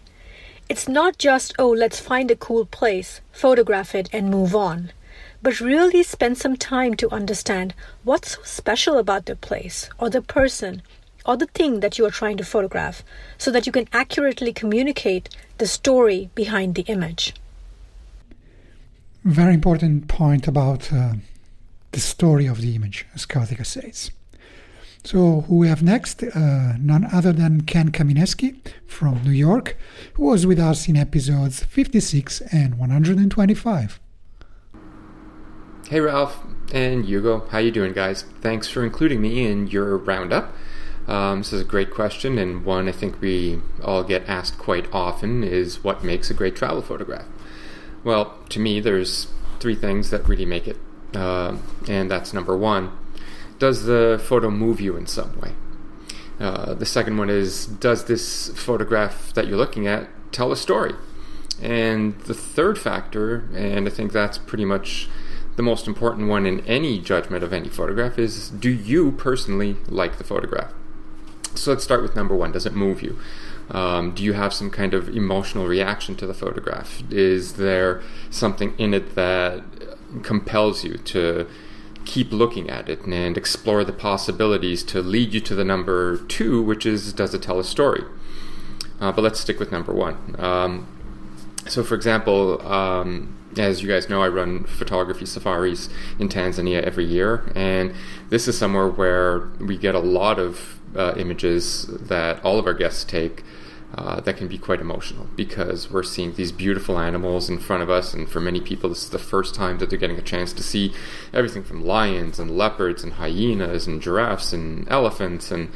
[0.68, 4.92] It's not just, oh, let's find a cool place, photograph it, and move on,
[5.42, 10.22] but really spend some time to understand what's so special about the place, or the
[10.22, 10.82] person,
[11.26, 13.04] or the thing that you are trying to photograph,
[13.38, 17.34] so that you can accurately communicate the story behind the image
[19.28, 21.14] very important point about uh,
[21.92, 24.12] the story of the image, as Karthika says.
[25.04, 26.24] So, who we have next?
[26.24, 29.78] Uh, none other than Ken Kaminesky from New York,
[30.14, 34.00] who was with us in episodes 56 and 125.
[35.90, 36.40] Hey, Ralph
[36.74, 37.48] and Hugo.
[37.48, 38.24] How you doing, guys?
[38.42, 40.54] Thanks for including me in your roundup.
[41.08, 44.94] Um, this is a great question, and one I think we all get asked quite
[44.94, 47.26] often is what makes a great travel photograph?
[48.08, 49.28] Well, to me, there's
[49.60, 50.78] three things that really make it.
[51.14, 51.58] Uh,
[51.90, 52.98] and that's number one
[53.60, 55.52] does the photo move you in some way?
[56.40, 60.94] Uh, the second one is does this photograph that you're looking at tell a story?
[61.62, 65.10] And the third factor, and I think that's pretty much
[65.58, 70.18] the most important one in any judgment of any photograph, is do you personally like
[70.18, 70.72] the photograph?
[71.56, 73.20] So let's start with number one does it move you?
[73.70, 77.04] Um, do you have some kind of emotional reaction to the photograph?
[77.12, 79.64] Is there something in it that
[80.24, 81.48] compels you to
[82.06, 86.64] keep looking at it and explore the possibilities to lead you to the number two,
[86.64, 88.04] which is does it tell a story?
[89.00, 90.36] Uh, but let's stick with number one.
[90.40, 90.88] Um,
[91.68, 97.06] so, for example, um, as you guys know, I run photography safaris in Tanzania every
[97.06, 97.94] year, and
[98.30, 102.74] this is somewhere where we get a lot of uh, images that all of our
[102.74, 103.44] guests take
[103.96, 107.90] uh, that can be quite emotional because we're seeing these beautiful animals in front of
[107.90, 110.52] us, and for many people, this is the first time that they're getting a chance
[110.54, 110.94] to see
[111.34, 115.70] everything from lions and leopards and hyenas and giraffes and elephants and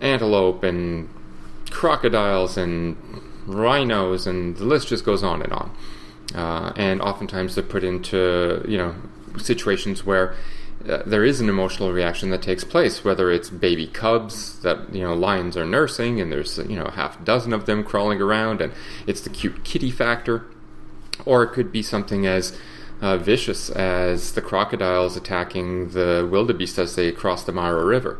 [0.00, 1.08] antelope and
[1.70, 2.96] crocodiles and
[3.46, 5.76] rhinos, and the list just goes on and on.
[6.34, 8.94] Uh, and oftentimes they're put into you know
[9.38, 10.36] situations where
[10.88, 15.02] uh, there is an emotional reaction that takes place, whether it's baby cubs that you
[15.02, 18.60] know lions are nursing, and there's you know a half dozen of them crawling around,
[18.60, 18.72] and
[19.06, 20.46] it's the cute kitty factor,
[21.26, 22.56] or it could be something as
[23.02, 28.18] uh, vicious as the crocodiles attacking the wildebeest as they cross the Mara River.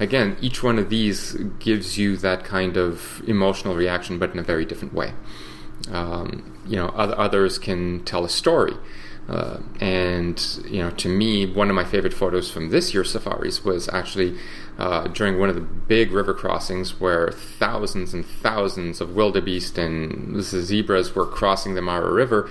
[0.00, 4.42] Again, each one of these gives you that kind of emotional reaction, but in a
[4.42, 5.12] very different way.
[5.92, 8.74] Um, you know, others can tell a story.
[9.30, 13.64] Uh, and you know, to me, one of my favorite photos from this year's safaris
[13.64, 14.36] was actually
[14.76, 20.42] uh, during one of the big river crossings where thousands and thousands of wildebeest and
[20.42, 22.50] zebras were crossing the Mara River,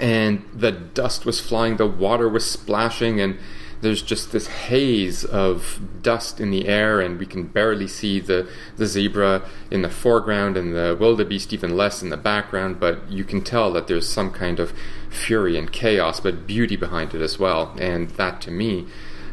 [0.00, 3.38] and the dust was flying, the water was splashing, and
[3.80, 8.48] there's just this haze of dust in the air, and we can barely see the,
[8.76, 13.24] the zebra in the foreground and the wildebeest even less in the background, but you
[13.24, 14.72] can tell that there's some kind of
[15.08, 17.74] fury and chaos, but beauty behind it as well.
[17.78, 18.86] And that to me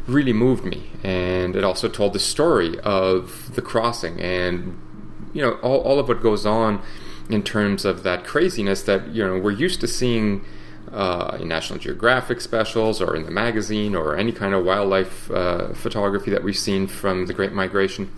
[0.06, 0.90] really moved me.
[1.04, 4.80] And it also told the story of the crossing and,
[5.34, 6.82] you know, all, all of what goes on
[7.28, 10.44] in terms of that craziness that, you know, we're used to seeing
[10.92, 15.72] uh, in National Geographic specials or in the magazine or any kind of wildlife uh,
[15.74, 18.10] photography that we've seen from the Great Migration.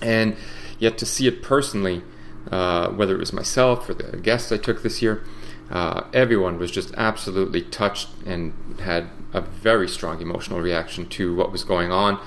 [0.00, 0.36] And
[0.78, 2.02] yet to see it personally,
[2.50, 5.24] uh, whether it was myself or the guests I took this year,
[5.70, 11.50] uh, everyone was just absolutely touched and had a very strong emotional reaction to what
[11.50, 12.20] was going on.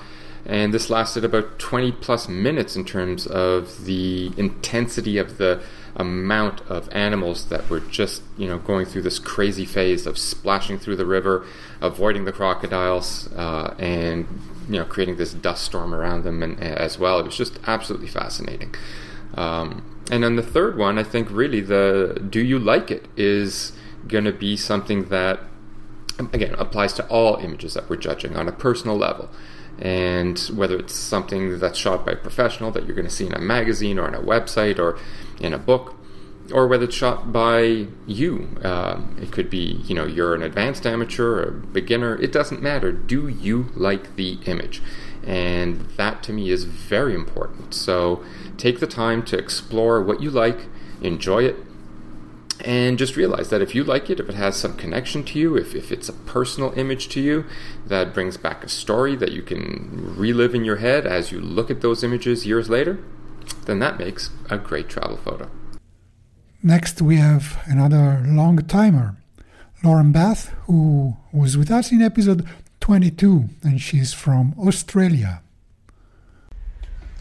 [0.44, 5.60] And this lasted about 20 plus minutes in terms of the intensity of the
[5.96, 10.78] amount of animals that were just you know going through this crazy phase of splashing
[10.78, 11.44] through the river,
[11.80, 14.26] avoiding the crocodiles, uh, and
[14.68, 17.18] you know creating this dust storm around them and, as well.
[17.18, 18.74] It was just absolutely fascinating.
[19.34, 23.72] Um, and then the third one, I think, really the "Do you like it?" is
[24.06, 25.40] going to be something that
[26.32, 29.28] again applies to all images that we're judging on a personal level
[29.78, 33.34] and whether it's something that's shot by a professional that you're going to see in
[33.34, 34.98] a magazine or on a website or
[35.40, 35.96] in a book
[36.52, 38.48] or whether it's shot by you.
[38.62, 42.20] Uh, it could be, you know, you're an advanced amateur a beginner.
[42.20, 42.92] It doesn't matter.
[42.92, 44.82] Do you like the image?
[45.24, 47.74] And that to me is very important.
[47.74, 48.24] So
[48.56, 50.66] take the time to explore what you like,
[51.00, 51.56] enjoy it,
[52.64, 55.56] and just realize that if you like it, if it has some connection to you,
[55.56, 57.44] if, if it's a personal image to you
[57.86, 61.70] that brings back a story that you can relive in your head as you look
[61.70, 62.98] at those images years later,
[63.66, 65.50] then that makes a great travel photo.
[66.62, 69.16] Next, we have another long timer,
[69.84, 72.46] Lauren Bath, who was with us in episode
[72.80, 75.42] 22, and she's from Australia.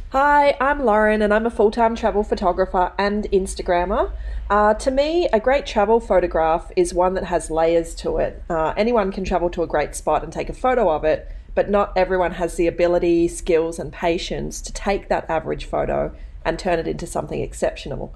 [0.09, 4.13] Hi, I'm Lauren, and I'm a full time travel photographer and Instagrammer.
[4.49, 8.41] Uh, to me, a great travel photograph is one that has layers to it.
[8.49, 11.69] Uh, anyone can travel to a great spot and take a photo of it, but
[11.69, 16.13] not everyone has the ability, skills, and patience to take that average photo
[16.43, 18.13] and turn it into something exceptional.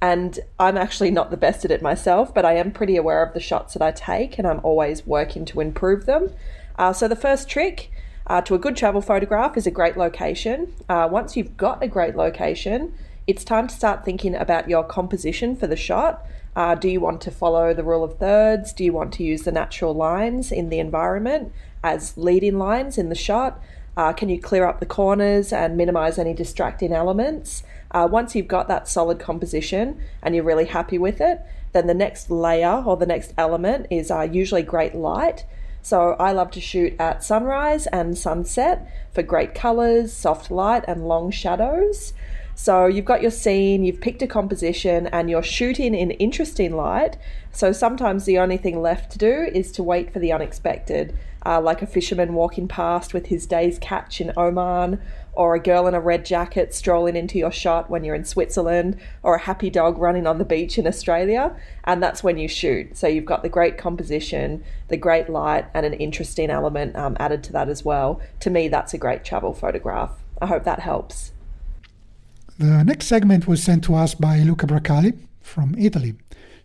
[0.00, 3.34] And I'm actually not the best at it myself, but I am pretty aware of
[3.34, 6.32] the shots that I take, and I'm always working to improve them.
[6.78, 7.90] Uh, so, the first trick
[8.26, 10.72] uh, to a good travel photograph is a great location.
[10.88, 12.94] Uh, once you've got a great location,
[13.26, 16.24] it's time to start thinking about your composition for the shot.
[16.54, 18.72] Uh, do you want to follow the rule of thirds?
[18.72, 23.08] Do you want to use the natural lines in the environment as leading lines in
[23.08, 23.60] the shot?
[23.96, 27.64] Uh, can you clear up the corners and minimize any distracting elements?
[27.90, 31.40] Uh, once you've got that solid composition and you're really happy with it,
[31.72, 35.44] then the next layer or the next element is uh, usually great light.
[35.82, 41.08] So I love to shoot at sunrise and sunset for great colors, soft light, and
[41.08, 42.12] long shadows.
[42.54, 47.16] So you've got your scene, you've picked a composition, and you're shooting in interesting light.
[47.52, 51.16] So sometimes the only thing left to do is to wait for the unexpected,
[51.48, 55.00] uh, like a fisherman walking past with his day's catch in Oman,
[55.32, 58.98] or a girl in a red jacket strolling into your shot when you're in Switzerland,
[59.22, 62.98] or a happy dog running on the beach in Australia, and that's when you shoot.
[62.98, 67.42] So you've got the great composition, the great light, and an interesting element um, added
[67.44, 68.20] to that as well.
[68.40, 70.10] To me, that's a great travel photograph.
[70.42, 71.32] I hope that helps.
[72.58, 76.14] The next segment was sent to us by Luca Bracali from Italy.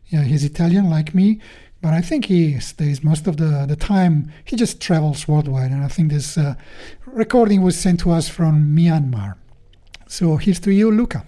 [0.08, 1.40] Yeah, he's Italian like me,
[1.84, 4.32] but I think he stays most of the, the time.
[4.46, 6.56] He just travels worldwide, and I think this uh,
[7.06, 9.36] recording was sent to us from Myanmar.
[10.08, 11.26] So here's to you, Luca.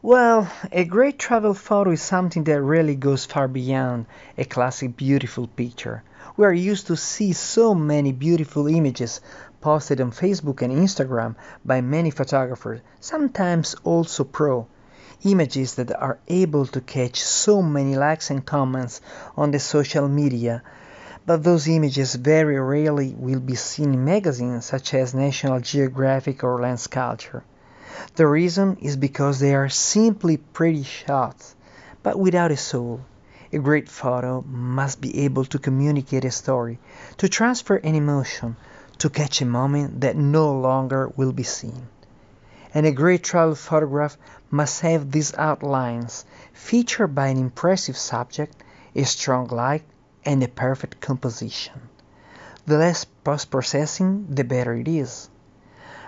[0.00, 4.06] Well, a great travel photo is something that really goes far beyond
[4.38, 6.02] a classic beautiful picture.
[6.38, 9.20] We are used to see so many beautiful images
[9.60, 14.66] posted on Facebook and Instagram by many photographers, sometimes also pro
[15.24, 19.00] images that are able to catch so many likes and comments
[19.36, 20.62] on the social media,
[21.26, 26.60] but those images very rarely will be seen in magazines such as National Geographic or
[26.60, 27.44] Lens Culture.
[28.16, 31.54] The reason is because they are simply pretty shots,
[32.02, 33.00] but without a soul.
[33.52, 36.78] A great photo must be able to communicate a story,
[37.18, 38.56] to transfer an emotion,
[38.98, 41.88] to catch a moment that no longer will be seen
[42.74, 44.16] and a great travel photograph
[44.50, 48.62] must have these outlines, featured by an impressive subject,
[48.94, 49.84] a strong light,
[50.24, 51.80] and a perfect composition.
[52.66, 55.30] The less post-processing, the better it is.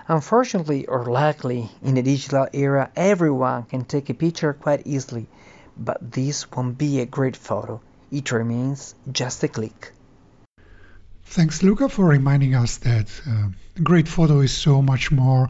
[0.07, 5.27] Unfortunately or luckily, in the digital era, everyone can take a picture quite easily,
[5.77, 7.81] but this won't be a great photo.
[8.11, 9.93] It remains just a click.
[11.25, 15.49] Thanks, Luca, for reminding us that uh, a great photo is so much more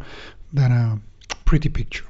[0.54, 1.00] than a
[1.46, 2.06] pretty picture.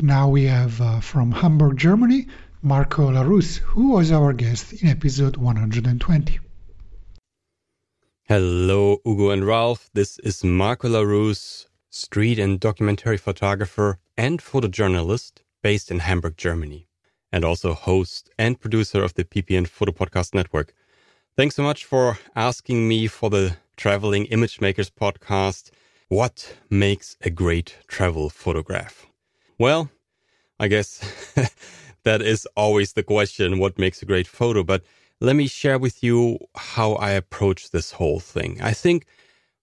[0.00, 2.26] Now we have uh, from Hamburg, Germany,
[2.62, 6.38] Marco Larousse, who was our guest in episode 120.
[8.24, 9.90] Hello, Ugo and Ralph.
[9.92, 16.86] This is Marco Larousse, street and documentary photographer and photojournalist based in Hamburg, Germany,
[17.32, 20.74] and also host and producer of the PPN Photo Podcast Network.
[21.36, 25.70] Thanks so much for asking me for the Traveling Image Makers podcast
[26.08, 29.06] what makes a great travel photograph?
[29.60, 29.90] Well,
[30.58, 31.04] I guess
[32.04, 34.64] that is always the question what makes a great photo?
[34.64, 34.82] But
[35.20, 38.58] let me share with you how I approach this whole thing.
[38.62, 39.04] I think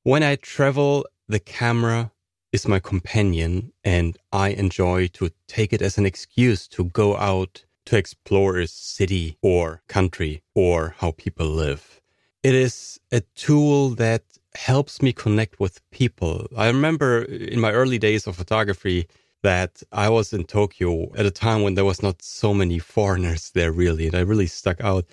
[0.04, 2.12] when I travel, the camera
[2.52, 7.66] is my companion, and I enjoy to take it as an excuse to go out
[7.88, 12.02] to explore a city or country or how people live.
[12.44, 16.46] It is a tool that helps me connect with people.
[16.56, 19.08] I remember in my early days of photography
[19.48, 23.52] that I was in Tokyo at a time when there was not so many foreigners
[23.52, 25.06] there really, and I really stuck out.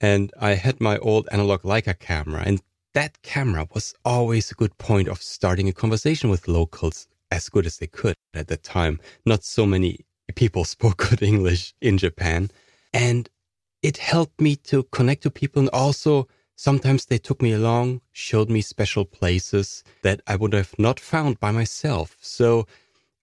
[0.00, 2.62] And I had my old analog Leica camera, and
[2.94, 7.66] that camera was always a good point of starting a conversation with locals as good
[7.66, 9.00] as they could at that time.
[9.26, 10.06] Not so many
[10.36, 12.52] people spoke good English in Japan.
[12.92, 13.28] And
[13.82, 18.48] it helped me to connect to people and also Sometimes they took me along, showed
[18.48, 22.16] me special places that I would have not found by myself.
[22.20, 22.68] So,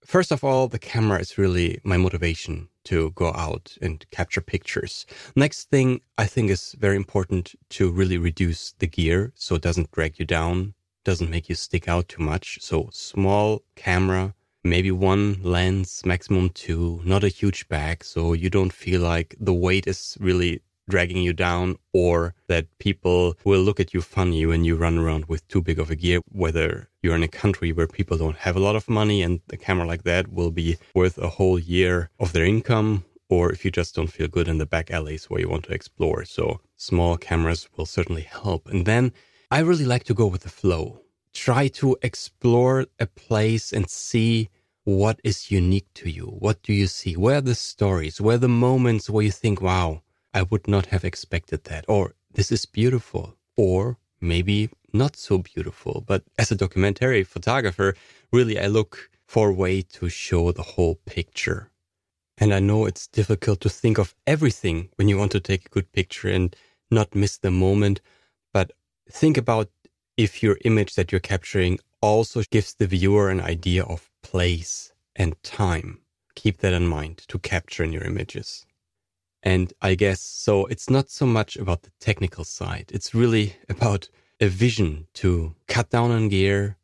[0.10, 5.05] first of all, the camera is really my motivation to go out and capture pictures.
[5.36, 9.91] Next thing I think is very important to really reduce the gear so it doesn't
[9.91, 12.57] drag you down, doesn't make you stick out too much.
[12.60, 14.34] So, small camera,
[14.64, 19.53] maybe one lens, maximum two, not a huge bag, so you don't feel like the
[19.53, 24.65] weight is really dragging you down or that people will look at you funny when
[24.65, 27.87] you run around with too big of a gear, whether you're in a country where
[27.87, 31.17] people don't have a lot of money and a camera like that will be worth
[31.17, 34.65] a whole year of their income, or if you just don't feel good in the
[34.65, 36.25] back alleys where you want to explore.
[36.25, 38.67] So small cameras will certainly help.
[38.67, 39.13] And then
[39.51, 41.01] I really like to go with the flow.
[41.33, 44.49] Try to explore a place and see
[44.83, 46.25] what is unique to you.
[46.25, 47.15] What do you see?
[47.15, 48.19] Where are the stories?
[48.19, 50.01] Where are the moments where you think, wow,
[50.34, 56.03] I would not have expected that, or this is beautiful, or maybe not so beautiful.
[56.05, 57.95] But as a documentary photographer,
[58.32, 61.71] really, I look for a way to show the whole picture.
[62.38, 65.69] And I know it's difficult to think of everything when you want to take a
[65.69, 66.55] good picture and
[66.89, 68.01] not miss the moment.
[68.53, 68.71] But
[69.11, 69.69] think about
[70.15, 75.41] if your image that you're capturing also gives the viewer an idea of place and
[75.43, 75.99] time.
[76.36, 78.65] Keep that in mind to capture in your images.
[79.41, 82.91] And I guess so it's not so much about the technical side.
[82.93, 84.09] It's really about
[84.41, 86.77] a vision to cut down on gear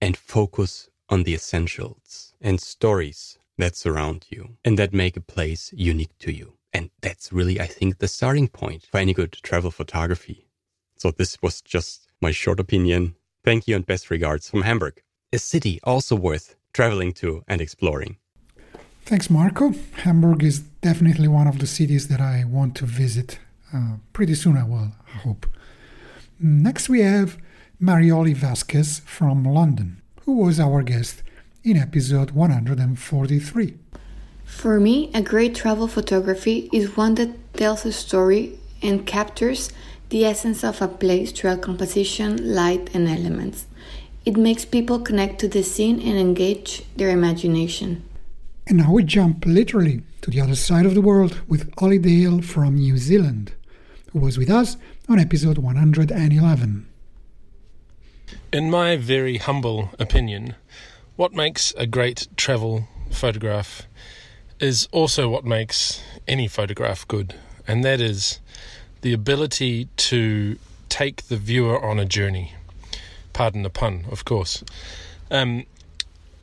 [0.00, 5.72] and focus on the essentials and stories that surround you and that make a place
[5.76, 6.54] unique to you.
[6.72, 10.48] And that's really, I think, the starting point for any good travel photography.
[10.96, 13.14] So this was just my short opinion.
[13.44, 15.02] Thank you and best regards from Hamburg,
[15.32, 18.16] a city also worth traveling to and exploring.
[19.04, 19.74] Thanks, Marco.
[20.04, 23.40] Hamburg is definitely one of the cities that I want to visit.
[23.74, 25.46] Uh, pretty soon, I will, I hope.
[26.38, 27.36] Next, we have
[27.80, 31.24] Marioli Vasquez from London, who was our guest
[31.64, 33.74] in episode 143.
[34.44, 39.72] For me, a great travel photography is one that tells a story and captures
[40.10, 43.66] the essence of a place through a composition, light, and elements.
[44.24, 48.04] It makes people connect to the scene and engage their imagination.
[48.66, 52.40] And now we jump literally to the other side of the world with Ollie Dale
[52.42, 53.52] from New Zealand,
[54.12, 54.76] who was with us
[55.08, 56.86] on episode 111.
[58.52, 60.54] In my very humble opinion,
[61.16, 63.82] what makes a great travel photograph
[64.60, 67.34] is also what makes any photograph good,
[67.66, 68.38] and that is
[69.00, 70.56] the ability to
[70.88, 72.54] take the viewer on a journey.
[73.32, 74.62] Pardon the pun, of course.
[75.30, 75.66] Um,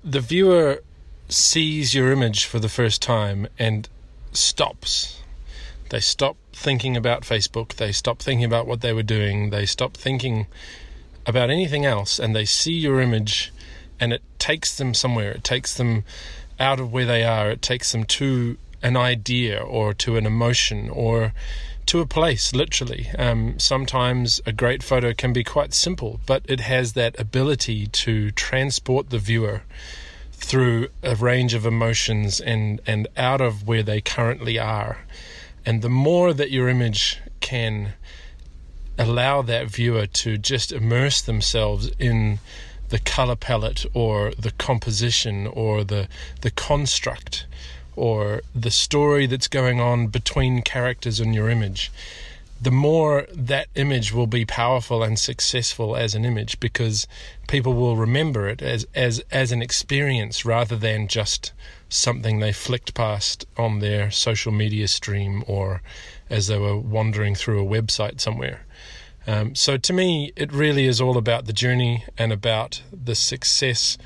[0.03, 0.83] the viewer
[1.31, 3.87] sees your image for the first time and
[4.31, 5.21] stops.
[5.89, 9.95] They stop thinking about Facebook, they stop thinking about what they were doing, they stop
[9.95, 10.47] thinking
[11.25, 13.51] about anything else, and they see your image
[13.99, 15.31] and it takes them somewhere.
[15.31, 16.03] It takes them
[16.59, 20.89] out of where they are, it takes them to an idea or to an emotion
[20.89, 21.33] or
[21.87, 23.09] to a place, literally.
[23.17, 28.31] Um, sometimes a great photo can be quite simple, but it has that ability to
[28.31, 29.63] transport the viewer
[30.39, 34.99] through a range of emotions and, and out of where they currently are.
[35.65, 37.93] And the more that your image can
[38.97, 42.39] allow that viewer to just immerse themselves in
[42.89, 46.07] the color palette or the composition or the
[46.41, 47.45] the construct
[47.95, 51.91] or the story that's going on between characters in your image
[52.61, 57.07] the more that image will be powerful and successful as an image because
[57.47, 61.53] people will remember it as as as an experience rather than just
[61.87, 65.81] something they flicked past on their social media stream or
[66.29, 68.65] as they were wandering through a website somewhere.
[69.25, 73.97] Um, so to me, it really is all about the journey and about the success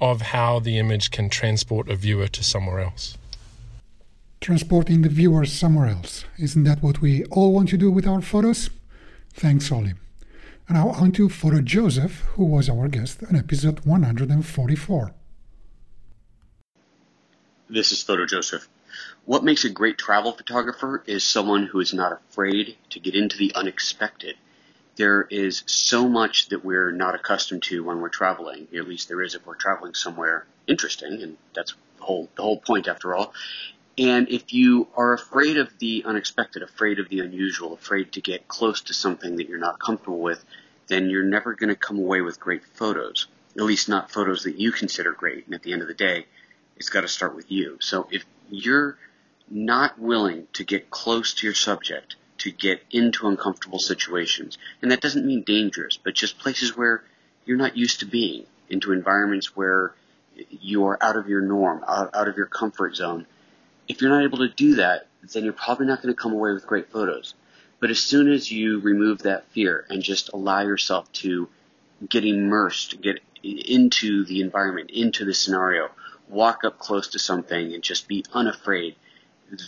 [0.00, 3.16] of how the image can transport a viewer to somewhere else
[4.44, 6.26] transporting the viewers somewhere else.
[6.38, 8.68] Isn't that what we all want to do with our photos?
[9.32, 9.94] Thanks, Ollie.
[10.68, 15.14] And now on to Photo Joseph, who was our guest on episode 144.
[17.70, 18.68] This is Photo Joseph.
[19.24, 23.38] What makes a great travel photographer is someone who is not afraid to get into
[23.38, 24.36] the unexpected.
[24.96, 28.68] There is so much that we're not accustomed to when we're traveling.
[28.76, 32.60] At least there is if we're traveling somewhere interesting, and that's the whole the whole
[32.60, 33.32] point after all.
[33.96, 38.48] And if you are afraid of the unexpected, afraid of the unusual, afraid to get
[38.48, 40.44] close to something that you're not comfortable with,
[40.88, 43.28] then you're never going to come away with great photos.
[43.56, 45.46] At least not photos that you consider great.
[45.46, 46.26] And at the end of the day,
[46.76, 47.78] it's got to start with you.
[47.80, 48.98] So if you're
[49.48, 55.00] not willing to get close to your subject, to get into uncomfortable situations, and that
[55.00, 57.04] doesn't mean dangerous, but just places where
[57.44, 59.94] you're not used to being, into environments where
[60.50, 63.26] you are out of your norm, out, out of your comfort zone,
[63.88, 66.52] if you're not able to do that, then you're probably not going to come away
[66.52, 67.34] with great photos.
[67.80, 71.48] But as soon as you remove that fear and just allow yourself to
[72.08, 75.90] get immersed, get into the environment, into the scenario,
[76.28, 78.96] walk up close to something and just be unafraid,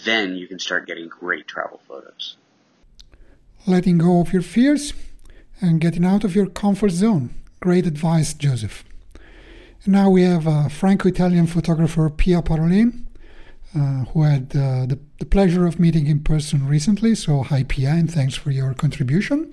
[0.04, 2.36] then you can start getting great travel photos.
[3.66, 4.92] Letting go of your fears
[5.60, 7.34] and getting out of your comfort zone.
[7.60, 8.84] Great advice, Joseph.
[9.86, 13.05] Now we have uh, Franco Italian photographer Pia Parolin,
[13.76, 17.14] uh, who had uh, the, the pleasure of meeting in person recently.
[17.14, 19.52] So, hi, Pia, and thanks for your contribution.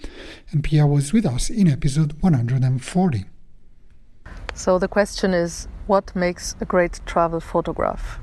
[0.51, 3.25] And Pia was with us in episode 140.
[4.53, 8.19] So, the question is what makes a great travel photograph?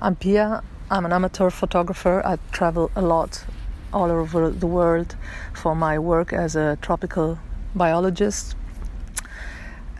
[0.00, 2.22] I'm Pia, I'm an amateur photographer.
[2.24, 3.44] I travel a lot
[3.92, 5.14] all over the world
[5.54, 7.38] for my work as a tropical
[7.74, 8.56] biologist.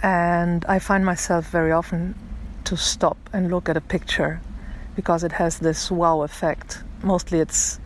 [0.03, 2.15] And I find myself very often
[2.65, 4.41] to stop and look at a picture
[4.97, 6.83] because it has this wow effect.
[7.03, 7.79] Mostly it's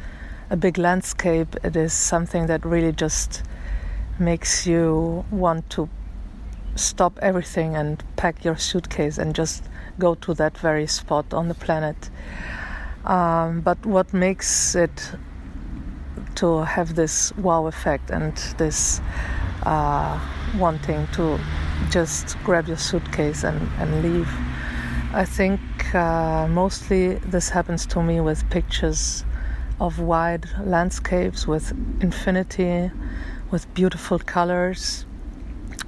[0.49, 3.43] a big landscape, it is something that really just
[4.19, 5.89] makes you want to
[6.77, 9.65] stop everything and pack your suitcase and just
[9.99, 12.11] go to that very spot on the planet.
[13.05, 15.13] Um, but what makes it
[16.37, 19.01] to have this wow effect and this
[19.65, 20.19] uh,
[20.57, 21.39] wanting to
[21.91, 24.50] just grab your suitcase and, and leave?
[25.13, 25.61] I think
[25.93, 29.25] uh, mostly this happens to me with pictures
[29.81, 32.93] of wide landscapes with infinity,
[33.51, 35.05] with beautiful colors,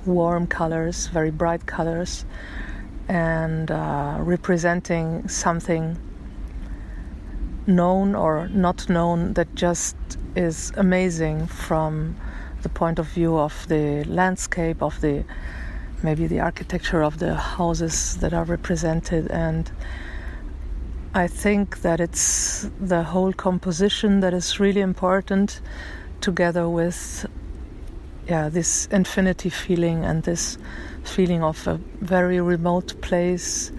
[0.05, 2.25] warm colors, very bright colors,
[3.07, 5.97] and uh, representing something
[7.65, 9.95] known or not known that just
[10.35, 12.17] is amazing from
[12.63, 15.25] the point of view of the landscape, of the
[16.03, 19.71] maybe the architecture of the houses that are represented and
[21.15, 25.61] I think that it's the whole composition that is really important
[26.21, 27.27] together with
[28.29, 30.59] yeah this infinity feeling and this
[31.05, 33.73] feeling of a very remote place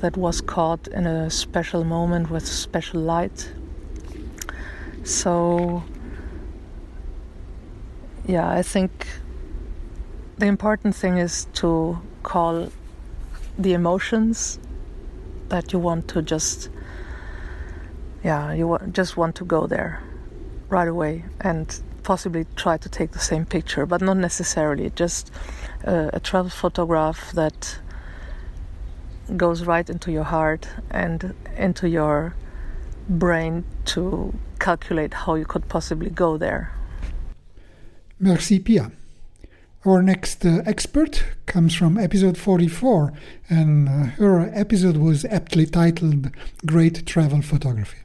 [0.00, 3.52] that was caught in a special moment with special light.
[5.04, 5.82] So
[8.26, 9.06] yeah i think
[10.40, 12.68] the important thing is to call
[13.58, 14.58] the emotions
[15.50, 16.70] that you want to just
[18.24, 20.02] yeah you just want to go there
[20.70, 25.30] right away and possibly try to take the same picture but not necessarily just
[25.86, 27.78] uh, a travel photograph that
[29.36, 32.34] goes right into your heart and into your
[33.10, 36.72] brain to calculate how you could possibly go there.
[38.18, 38.90] Merci pia
[39.86, 43.12] our next uh, expert comes from episode 44,
[43.48, 46.30] and uh, her episode was aptly titled
[46.66, 47.98] Great Travel Photography.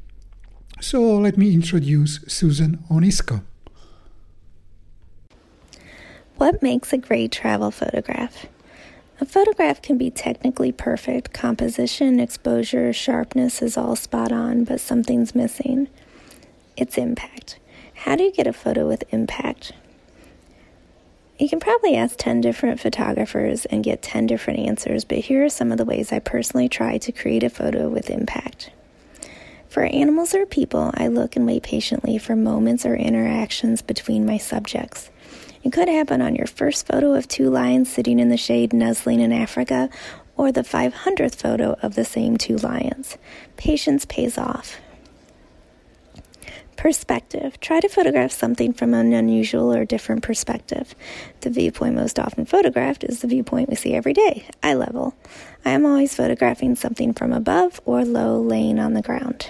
[0.80, 3.44] So let me introduce Susan Onisko.
[6.38, 8.46] What makes a great travel photograph?
[9.22, 11.34] A photograph can be technically perfect.
[11.34, 15.88] Composition, exposure, sharpness is all spot on, but something's missing.
[16.76, 17.58] It's impact.
[17.94, 19.72] How do you get a photo with impact?
[21.38, 25.50] You can probably ask 10 different photographers and get 10 different answers, but here are
[25.50, 28.72] some of the ways I personally try to create a photo with impact.
[29.68, 34.38] For animals or people, I look and wait patiently for moments or interactions between my
[34.38, 35.10] subjects.
[35.62, 39.20] It could happen on your first photo of two lions sitting in the shade nuzzling
[39.20, 39.90] in Africa,
[40.38, 43.18] or the 500th photo of the same two lions.
[43.58, 44.78] Patience pays off.
[46.78, 47.60] Perspective.
[47.62, 50.94] Try to photograph something from an unusual or different perspective.
[51.42, 55.16] The viewpoint most often photographed is the viewpoint we see every day, eye level.
[55.64, 59.48] I am always photographing something from above or low, laying on the ground.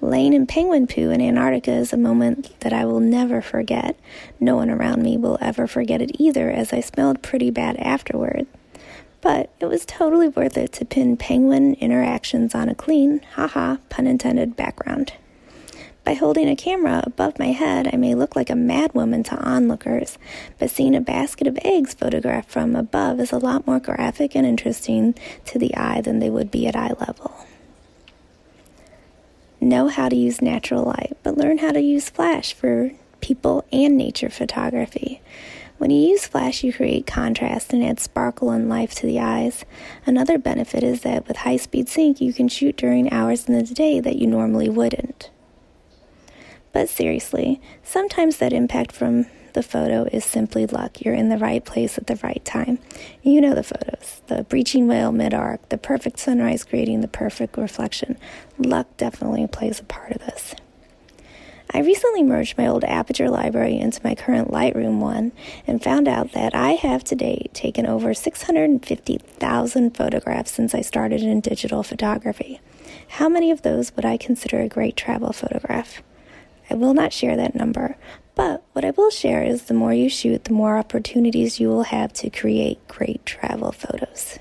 [0.00, 3.98] Laying in penguin poo in Antarctica is a moment that I will never forget.
[4.38, 8.46] No one around me will ever forget it either, as I smelled pretty bad afterward.
[9.20, 14.06] But it was totally worth it to pin penguin interactions on a clean, haha, pun
[14.06, 15.14] intended, background.
[16.04, 20.18] By holding a camera above my head, I may look like a madwoman to onlookers,
[20.58, 24.46] but seeing a basket of eggs photographed from above is a lot more graphic and
[24.46, 25.14] interesting
[25.46, 27.34] to the eye than they would be at eye level.
[29.62, 32.90] Know how to use natural light, but learn how to use flash for
[33.22, 35.22] people and nature photography.
[35.78, 39.64] When you use flash, you create contrast and add sparkle and life to the eyes.
[40.04, 43.62] Another benefit is that with high speed sync, you can shoot during hours in the
[43.62, 45.30] day that you normally wouldn't.
[46.74, 51.00] But seriously, sometimes that impact from the photo is simply luck.
[51.00, 52.80] You're in the right place at the right time.
[53.22, 57.56] You know the photos the breaching whale mid arc, the perfect sunrise creating the perfect
[57.56, 58.18] reflection.
[58.58, 60.56] Luck definitely plays a part of this.
[61.70, 65.30] I recently merged my old Aperture library into my current Lightroom one
[65.68, 71.22] and found out that I have to date taken over 650,000 photographs since I started
[71.22, 72.60] in digital photography.
[73.08, 76.02] How many of those would I consider a great travel photograph?
[76.70, 77.96] I will not share that number,
[78.34, 81.84] but what I will share is the more you shoot, the more opportunities you will
[81.84, 84.38] have to create great travel photos.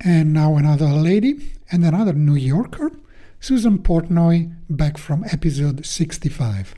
[0.00, 2.92] And now another lady and another New Yorker,
[3.40, 6.74] Susan Portnoy, back from episode 65.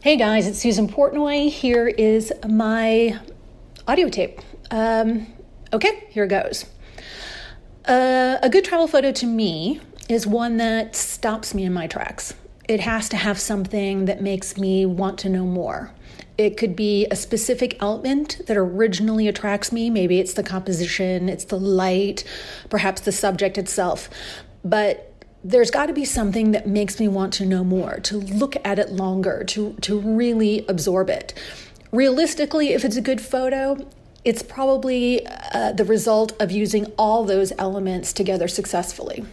[0.00, 1.50] Hey guys, it's Susan Portnoy.
[1.50, 3.20] Here is my
[3.86, 4.40] audio tape.
[4.70, 5.26] Um,
[5.72, 6.66] okay, here goes.
[7.86, 9.80] Uh, a good travel photo to me
[10.10, 12.34] is one that stops me in my tracks.
[12.68, 15.92] It has to have something that makes me want to know more.
[16.36, 19.88] It could be a specific element that originally attracts me.
[19.88, 22.24] Maybe it's the composition, it's the light,
[22.70, 24.10] perhaps the subject itself.
[24.64, 25.12] But
[25.44, 28.80] there's got to be something that makes me want to know more, to look at
[28.80, 31.34] it longer, to, to really absorb it.
[31.92, 33.76] Realistically, if it's a good photo,
[34.24, 39.24] it's probably uh, the result of using all those elements together successfully.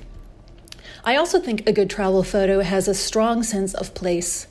[1.07, 4.45] I also think a good travel photo has a strong sense of place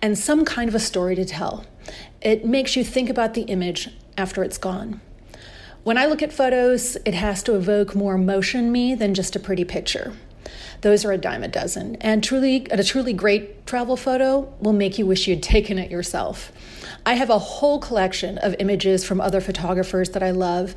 [0.00, 1.66] and some kind of a story to tell.
[2.22, 5.02] It makes you think about the image after it's gone.
[5.84, 9.36] When I look at photos, it has to evoke more emotion in me than just
[9.36, 10.14] a pretty picture.
[10.80, 11.96] Those are a dime a dozen.
[11.96, 16.52] And truly, a truly great travel photo will make you wish you'd taken it yourself.
[17.04, 20.74] I have a whole collection of images from other photographers that I love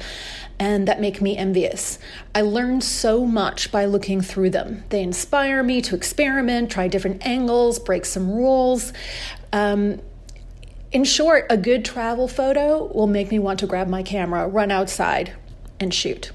[0.60, 2.00] and that make me envious.
[2.36, 4.84] I learn so much by looking through them.
[4.90, 8.94] They inspire me to experiment, try different angles, break some rules.
[9.52, 10.02] Um,
[10.92, 14.72] in short, a good travel photo will make me want to grab my camera, run
[14.72, 15.34] outside,
[15.80, 16.32] and shoot.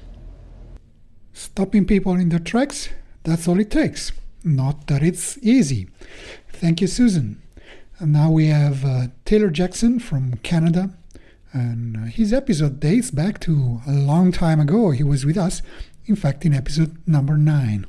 [1.33, 2.89] Stopping people in their tracks,
[3.27, 4.13] that's all it takes.
[4.45, 5.89] Not that it's easy.
[6.49, 7.41] Thank you, Susan.
[7.99, 10.91] And now we have uh, Taylor Jackson from Canada.
[11.51, 14.91] And uh, his episode dates back to a long time ago.
[14.91, 15.61] He was with us,
[16.05, 17.85] in fact, in episode number nine.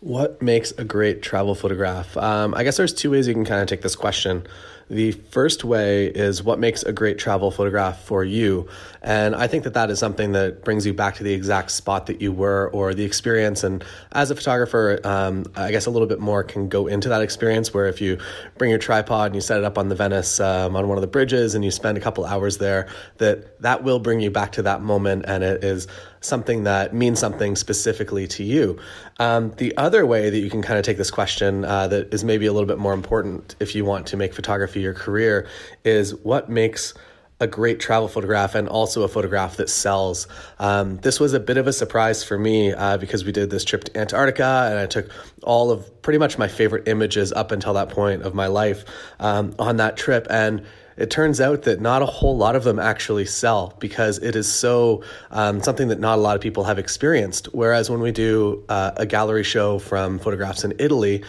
[0.00, 2.16] What makes a great travel photograph?
[2.16, 4.46] Um, I guess there's two ways you can kind of take this question.
[4.88, 8.68] The first way is what makes a great travel photograph for you.
[9.02, 12.06] And I think that that is something that brings you back to the exact spot
[12.06, 13.64] that you were or the experience.
[13.64, 17.20] And as a photographer, um, I guess a little bit more can go into that
[17.20, 18.18] experience where if you
[18.58, 21.02] bring your tripod and you set it up on the Venice um, on one of
[21.02, 22.86] the bridges and you spend a couple hours there,
[23.18, 25.88] that that will bring you back to that moment and it is
[26.20, 28.78] something that means something specifically to you.
[29.18, 32.24] Um, the other way that you can kind of take this question uh, that is
[32.24, 35.46] maybe a little bit more important if you want to make photography your career
[35.84, 36.94] is what makes
[37.38, 40.26] a great travel photograph and also a photograph that sells.
[40.58, 43.64] Um, this was a bit of a surprise for me uh, because we did this
[43.64, 45.10] trip to Antarctica and I took
[45.42, 48.84] all of pretty much my favorite images up until that point of my life
[49.20, 50.26] um, on that trip.
[50.30, 50.64] And
[50.96, 54.50] it turns out that not a whole lot of them actually sell because it is
[54.50, 57.48] so um, something that not a lot of people have experienced.
[57.52, 61.22] Whereas when we do uh, a gallery show from photographs in Italy,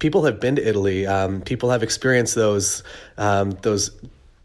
[0.00, 1.06] people have been to Italy.
[1.06, 2.82] Um, people have experienced those
[3.16, 3.96] um, those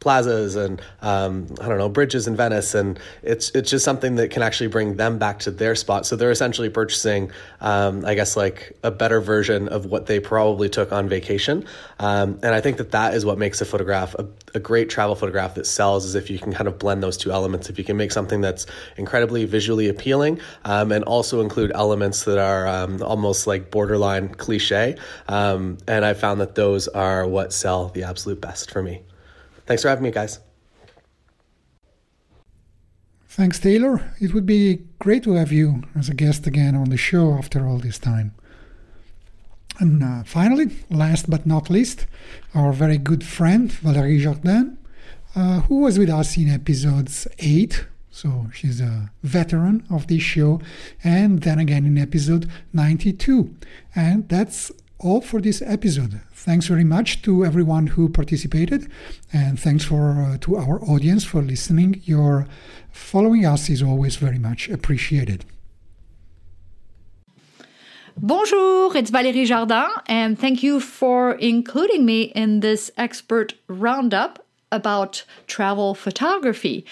[0.06, 4.30] plazas and um, I don't know bridges in Venice, and it's it's just something that
[4.30, 6.06] can actually bring them back to their spot.
[6.06, 10.70] So they're essentially purchasing, um, I guess, like a better version of what they probably
[10.70, 11.66] took on vacation.
[11.98, 15.16] Um, and I think that that is what makes a photograph a, a great travel
[15.16, 16.06] photograph that sells.
[16.06, 17.72] Is if you can kind of blend those two elements.
[17.72, 22.38] If you can make something that's incredibly visually appealing um, and also include elements that
[22.38, 24.98] are um, almost like borderline cliche.
[25.28, 29.02] Um, and I found that those are what sell the absolute best for me.
[29.66, 30.40] Thanks for having me, guys.
[33.28, 34.14] Thanks, Taylor.
[34.22, 37.68] It would be great to have you as a guest again on the show after
[37.68, 38.34] all this time.
[39.78, 42.06] And uh, finally, last but not least,
[42.54, 44.78] our very good friend Valérie Jardin,
[45.36, 47.86] uh, who was with us in episodes 8.
[48.10, 50.62] So she's a veteran of this show,
[51.04, 53.54] and then again in episode 92.
[53.94, 54.72] And that's
[55.06, 56.20] all for this episode.
[56.34, 58.92] Thanks very much to everyone who participated,
[59.32, 62.02] and thanks for uh, to our audience for listening.
[62.06, 62.48] Your
[62.92, 65.46] following us is always very much appreciated.
[68.18, 75.24] Bonjour, it's Valérie Jardin, and thank you for including me in this expert roundup about
[75.48, 76.86] travel photography.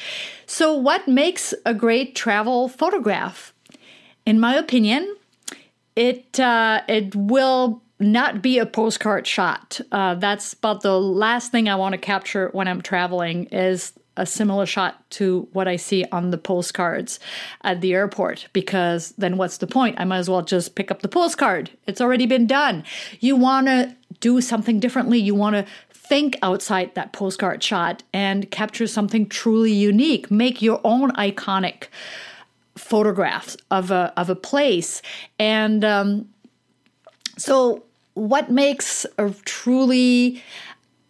[0.46, 3.54] So, what makes a great travel photograph?
[4.26, 5.16] In my opinion,
[5.96, 9.80] it uh, it will not be a postcard shot.
[9.92, 14.26] Uh, that's about the last thing I want to capture when I'm traveling is a
[14.26, 17.20] similar shot to what I see on the postcards
[17.62, 20.00] at the airport because then what's the point?
[20.00, 21.72] I might as well just pick up the postcard.
[21.88, 22.84] It's already been done.
[23.20, 25.18] You want to do something differently.
[25.20, 30.30] You want to think outside that postcard shot and capture something truly unique.
[30.30, 31.88] Make your own iconic
[32.76, 35.02] photographs of a of a place
[35.40, 36.28] and um,
[37.38, 37.84] so
[38.14, 40.44] what makes a truly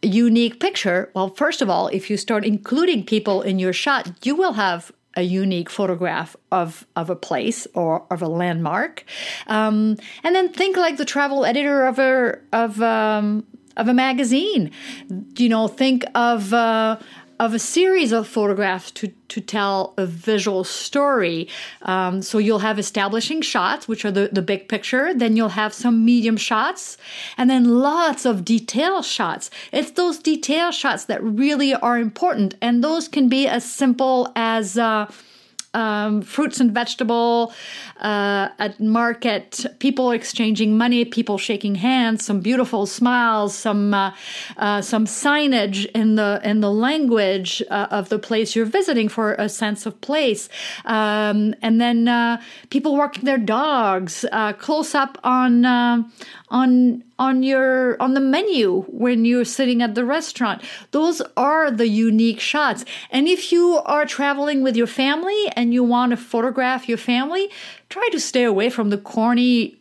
[0.01, 1.10] unique picture?
[1.14, 4.91] Well, first of all, if you start including people in your shot, you will have
[5.16, 9.06] a unique photograph of, of a place or of a landmark.
[9.47, 13.45] Um, and then think like the travel editor of a of um,
[13.78, 14.72] of a magazine.
[15.38, 16.99] You know, think of uh,
[17.44, 21.50] of a series of photographs to, to tell a visual story.
[21.82, 25.74] Um, so you'll have establishing shots, which are the, the big picture, then you'll have
[25.74, 26.98] some medium shots,
[27.38, 29.50] and then lots of detail shots.
[29.74, 34.78] It's those detail shots that really are important, and those can be as simple as.
[34.78, 35.12] Uh,
[35.74, 37.54] um, fruits and vegetable
[38.00, 44.14] uh, at market, people exchanging money, people shaking hands, some beautiful smiles, some uh,
[44.58, 49.34] uh, some signage in the in the language uh, of the place you're visiting for
[49.36, 50.50] a sense of place,
[50.86, 55.66] um, and then uh, people walking their dogs, uh, close up on
[56.54, 61.88] on on your on the menu when you're sitting at the restaurant those are the
[61.88, 66.88] unique shots and if you are traveling with your family and you want to photograph
[66.88, 67.49] your family
[67.89, 69.78] try to stay away from the corny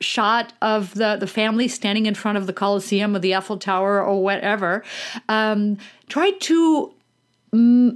[0.00, 4.02] shot of the, the family standing in front of the Colosseum or the Eiffel Tower
[4.02, 4.84] or whatever.
[5.28, 6.93] Um, try to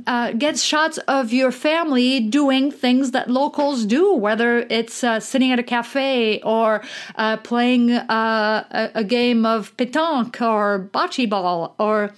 [0.07, 5.51] uh, get shots of your family doing things that locals do, whether it's uh, sitting
[5.51, 6.83] at a cafe or
[7.17, 12.13] uh, playing uh, a, a, game of pétanque or bocce ball or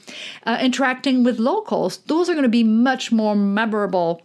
[0.45, 1.99] uh, interacting with locals.
[2.07, 4.22] Those are going to be much more memorable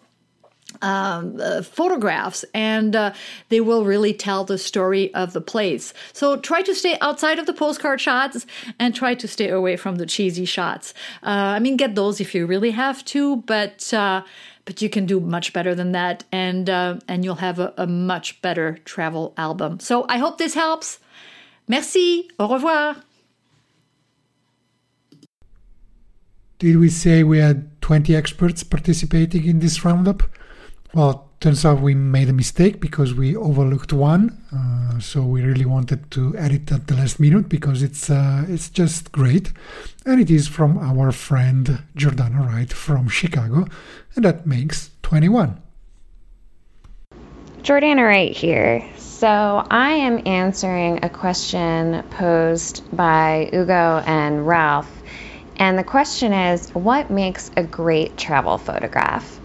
[0.81, 3.13] um, uh, photographs and uh,
[3.49, 5.93] they will really tell the story of the place.
[6.13, 8.45] So try to stay outside of the postcard shots
[8.79, 10.93] and try to stay away from the cheesy shots.
[11.23, 14.23] Uh, I mean, get those if you really have to, but uh,
[14.65, 17.85] but you can do much better than that, and uh, and you'll have a, a
[17.85, 19.79] much better travel album.
[19.79, 20.99] So I hope this helps.
[21.67, 22.29] Merci.
[22.39, 22.95] Au revoir.
[26.57, 30.23] Did we say we had 20 experts participating in this roundup?
[30.95, 34.41] Well, turns out we made a mistake because we overlooked one.
[34.55, 38.45] Uh, so we really wanted to add it at the last minute because it's uh,
[38.47, 39.51] it's just great,
[40.05, 43.67] and it is from our friend Jordana Wright from Chicago,
[44.15, 45.59] and that makes 21.
[47.61, 48.81] Jordana Wright here.
[48.95, 49.27] So
[49.69, 54.89] I am answering a question posed by Ugo and Ralph,
[55.57, 59.41] and the question is, what makes a great travel photograph?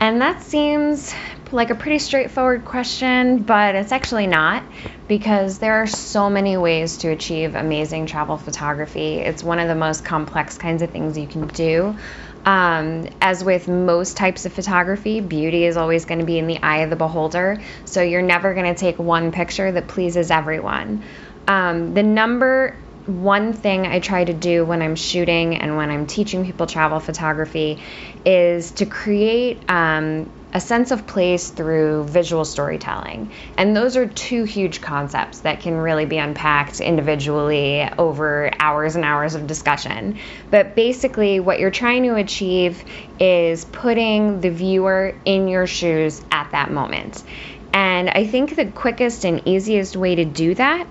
[0.00, 1.12] And that seems
[1.50, 4.62] like a pretty straightforward question, but it's actually not
[5.08, 9.16] because there are so many ways to achieve amazing travel photography.
[9.16, 11.96] It's one of the most complex kinds of things you can do.
[12.44, 16.58] Um, as with most types of photography, beauty is always going to be in the
[16.62, 17.60] eye of the beholder.
[17.84, 21.02] So you're never going to take one picture that pleases everyone.
[21.48, 22.76] Um, the number
[23.08, 27.00] one thing I try to do when I'm shooting and when I'm teaching people travel
[27.00, 27.78] photography
[28.26, 33.32] is to create um, a sense of place through visual storytelling.
[33.56, 39.06] And those are two huge concepts that can really be unpacked individually over hours and
[39.06, 40.18] hours of discussion.
[40.50, 42.84] But basically, what you're trying to achieve
[43.18, 47.24] is putting the viewer in your shoes at that moment.
[47.72, 50.86] And I think the quickest and easiest way to do that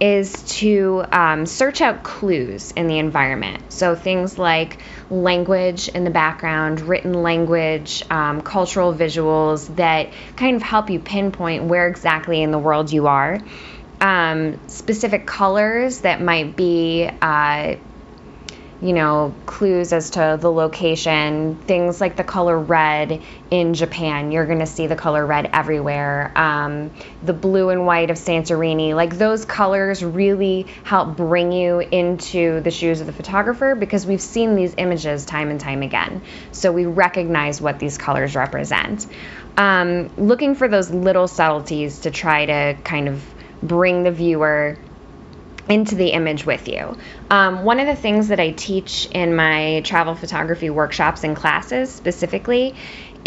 [0.00, 3.72] is to um, search out clues in the environment.
[3.72, 4.78] So things like
[5.10, 11.64] language in the background, written language, um, cultural visuals that kind of help you pinpoint
[11.64, 13.38] where exactly in the world you are.
[14.00, 17.76] Um, specific colors that might be uh,
[18.80, 21.56] you know, clues as to the location.
[21.56, 26.30] Things like the color red in Japan, you're going to see the color red everywhere.
[26.36, 32.60] Um, the blue and white of Santorini, like those colors really help bring you into
[32.60, 36.22] the shoes of the photographer because we've seen these images time and time again.
[36.52, 39.06] So we recognize what these colors represent.
[39.56, 43.24] Um, looking for those little subtleties to try to kind of
[43.60, 44.78] bring the viewer
[45.68, 46.96] into the image with you.
[47.30, 51.92] Um, one of the things that I teach in my travel photography workshops and classes
[51.92, 52.74] specifically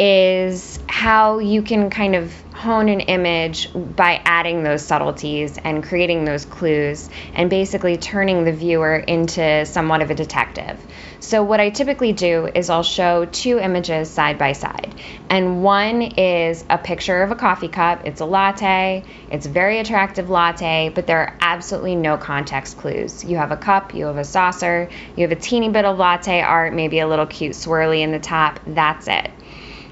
[0.04, 6.26] is how you can kind of hone an image by adding those subtleties and creating
[6.26, 10.84] those clues and basically turning the viewer into somewhat of a detective.
[11.20, 14.92] So, what I typically do is I'll show two images side by side.
[15.30, 18.02] And one is a picture of a coffee cup.
[18.08, 23.24] It's a latte, it's a very attractive latte, but there are absolutely no context clues.
[23.24, 26.42] You have a cup, you have a saucer, you have a teeny bit of latte
[26.42, 28.60] art, maybe a little cute swirly in the top.
[28.66, 29.30] That's it.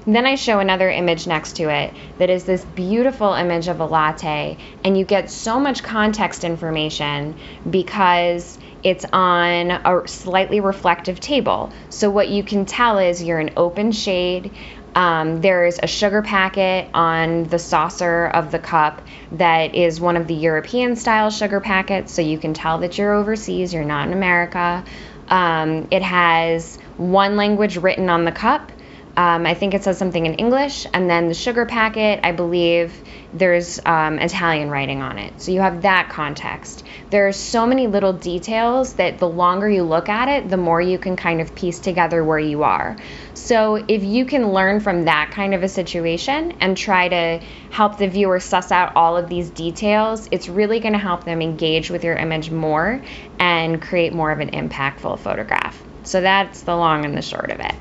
[0.06, 3.84] Then I show another image next to it that is this beautiful image of a
[3.84, 7.36] latte, and you get so much context information
[7.68, 11.70] because it's on a slightly reflective table.
[11.90, 14.52] So, what you can tell is you're an open shade.
[14.94, 20.26] Um, there's a sugar packet on the saucer of the cup that is one of
[20.26, 24.14] the European style sugar packets, so you can tell that you're overseas, you're not in
[24.14, 24.82] America.
[25.28, 28.72] Um, it has one language written on the cup
[29.20, 32.94] um, I think it says something in English, and then the sugar packet, I believe
[33.34, 35.42] there's um, Italian writing on it.
[35.42, 36.84] So you have that context.
[37.10, 40.80] There are so many little details that the longer you look at it, the more
[40.80, 42.96] you can kind of piece together where you are.
[43.34, 47.98] So if you can learn from that kind of a situation and try to help
[47.98, 51.90] the viewer suss out all of these details, it's really going to help them engage
[51.90, 53.04] with your image more
[53.38, 55.78] and create more of an impactful photograph.
[56.04, 57.74] So that's the long and the short of it.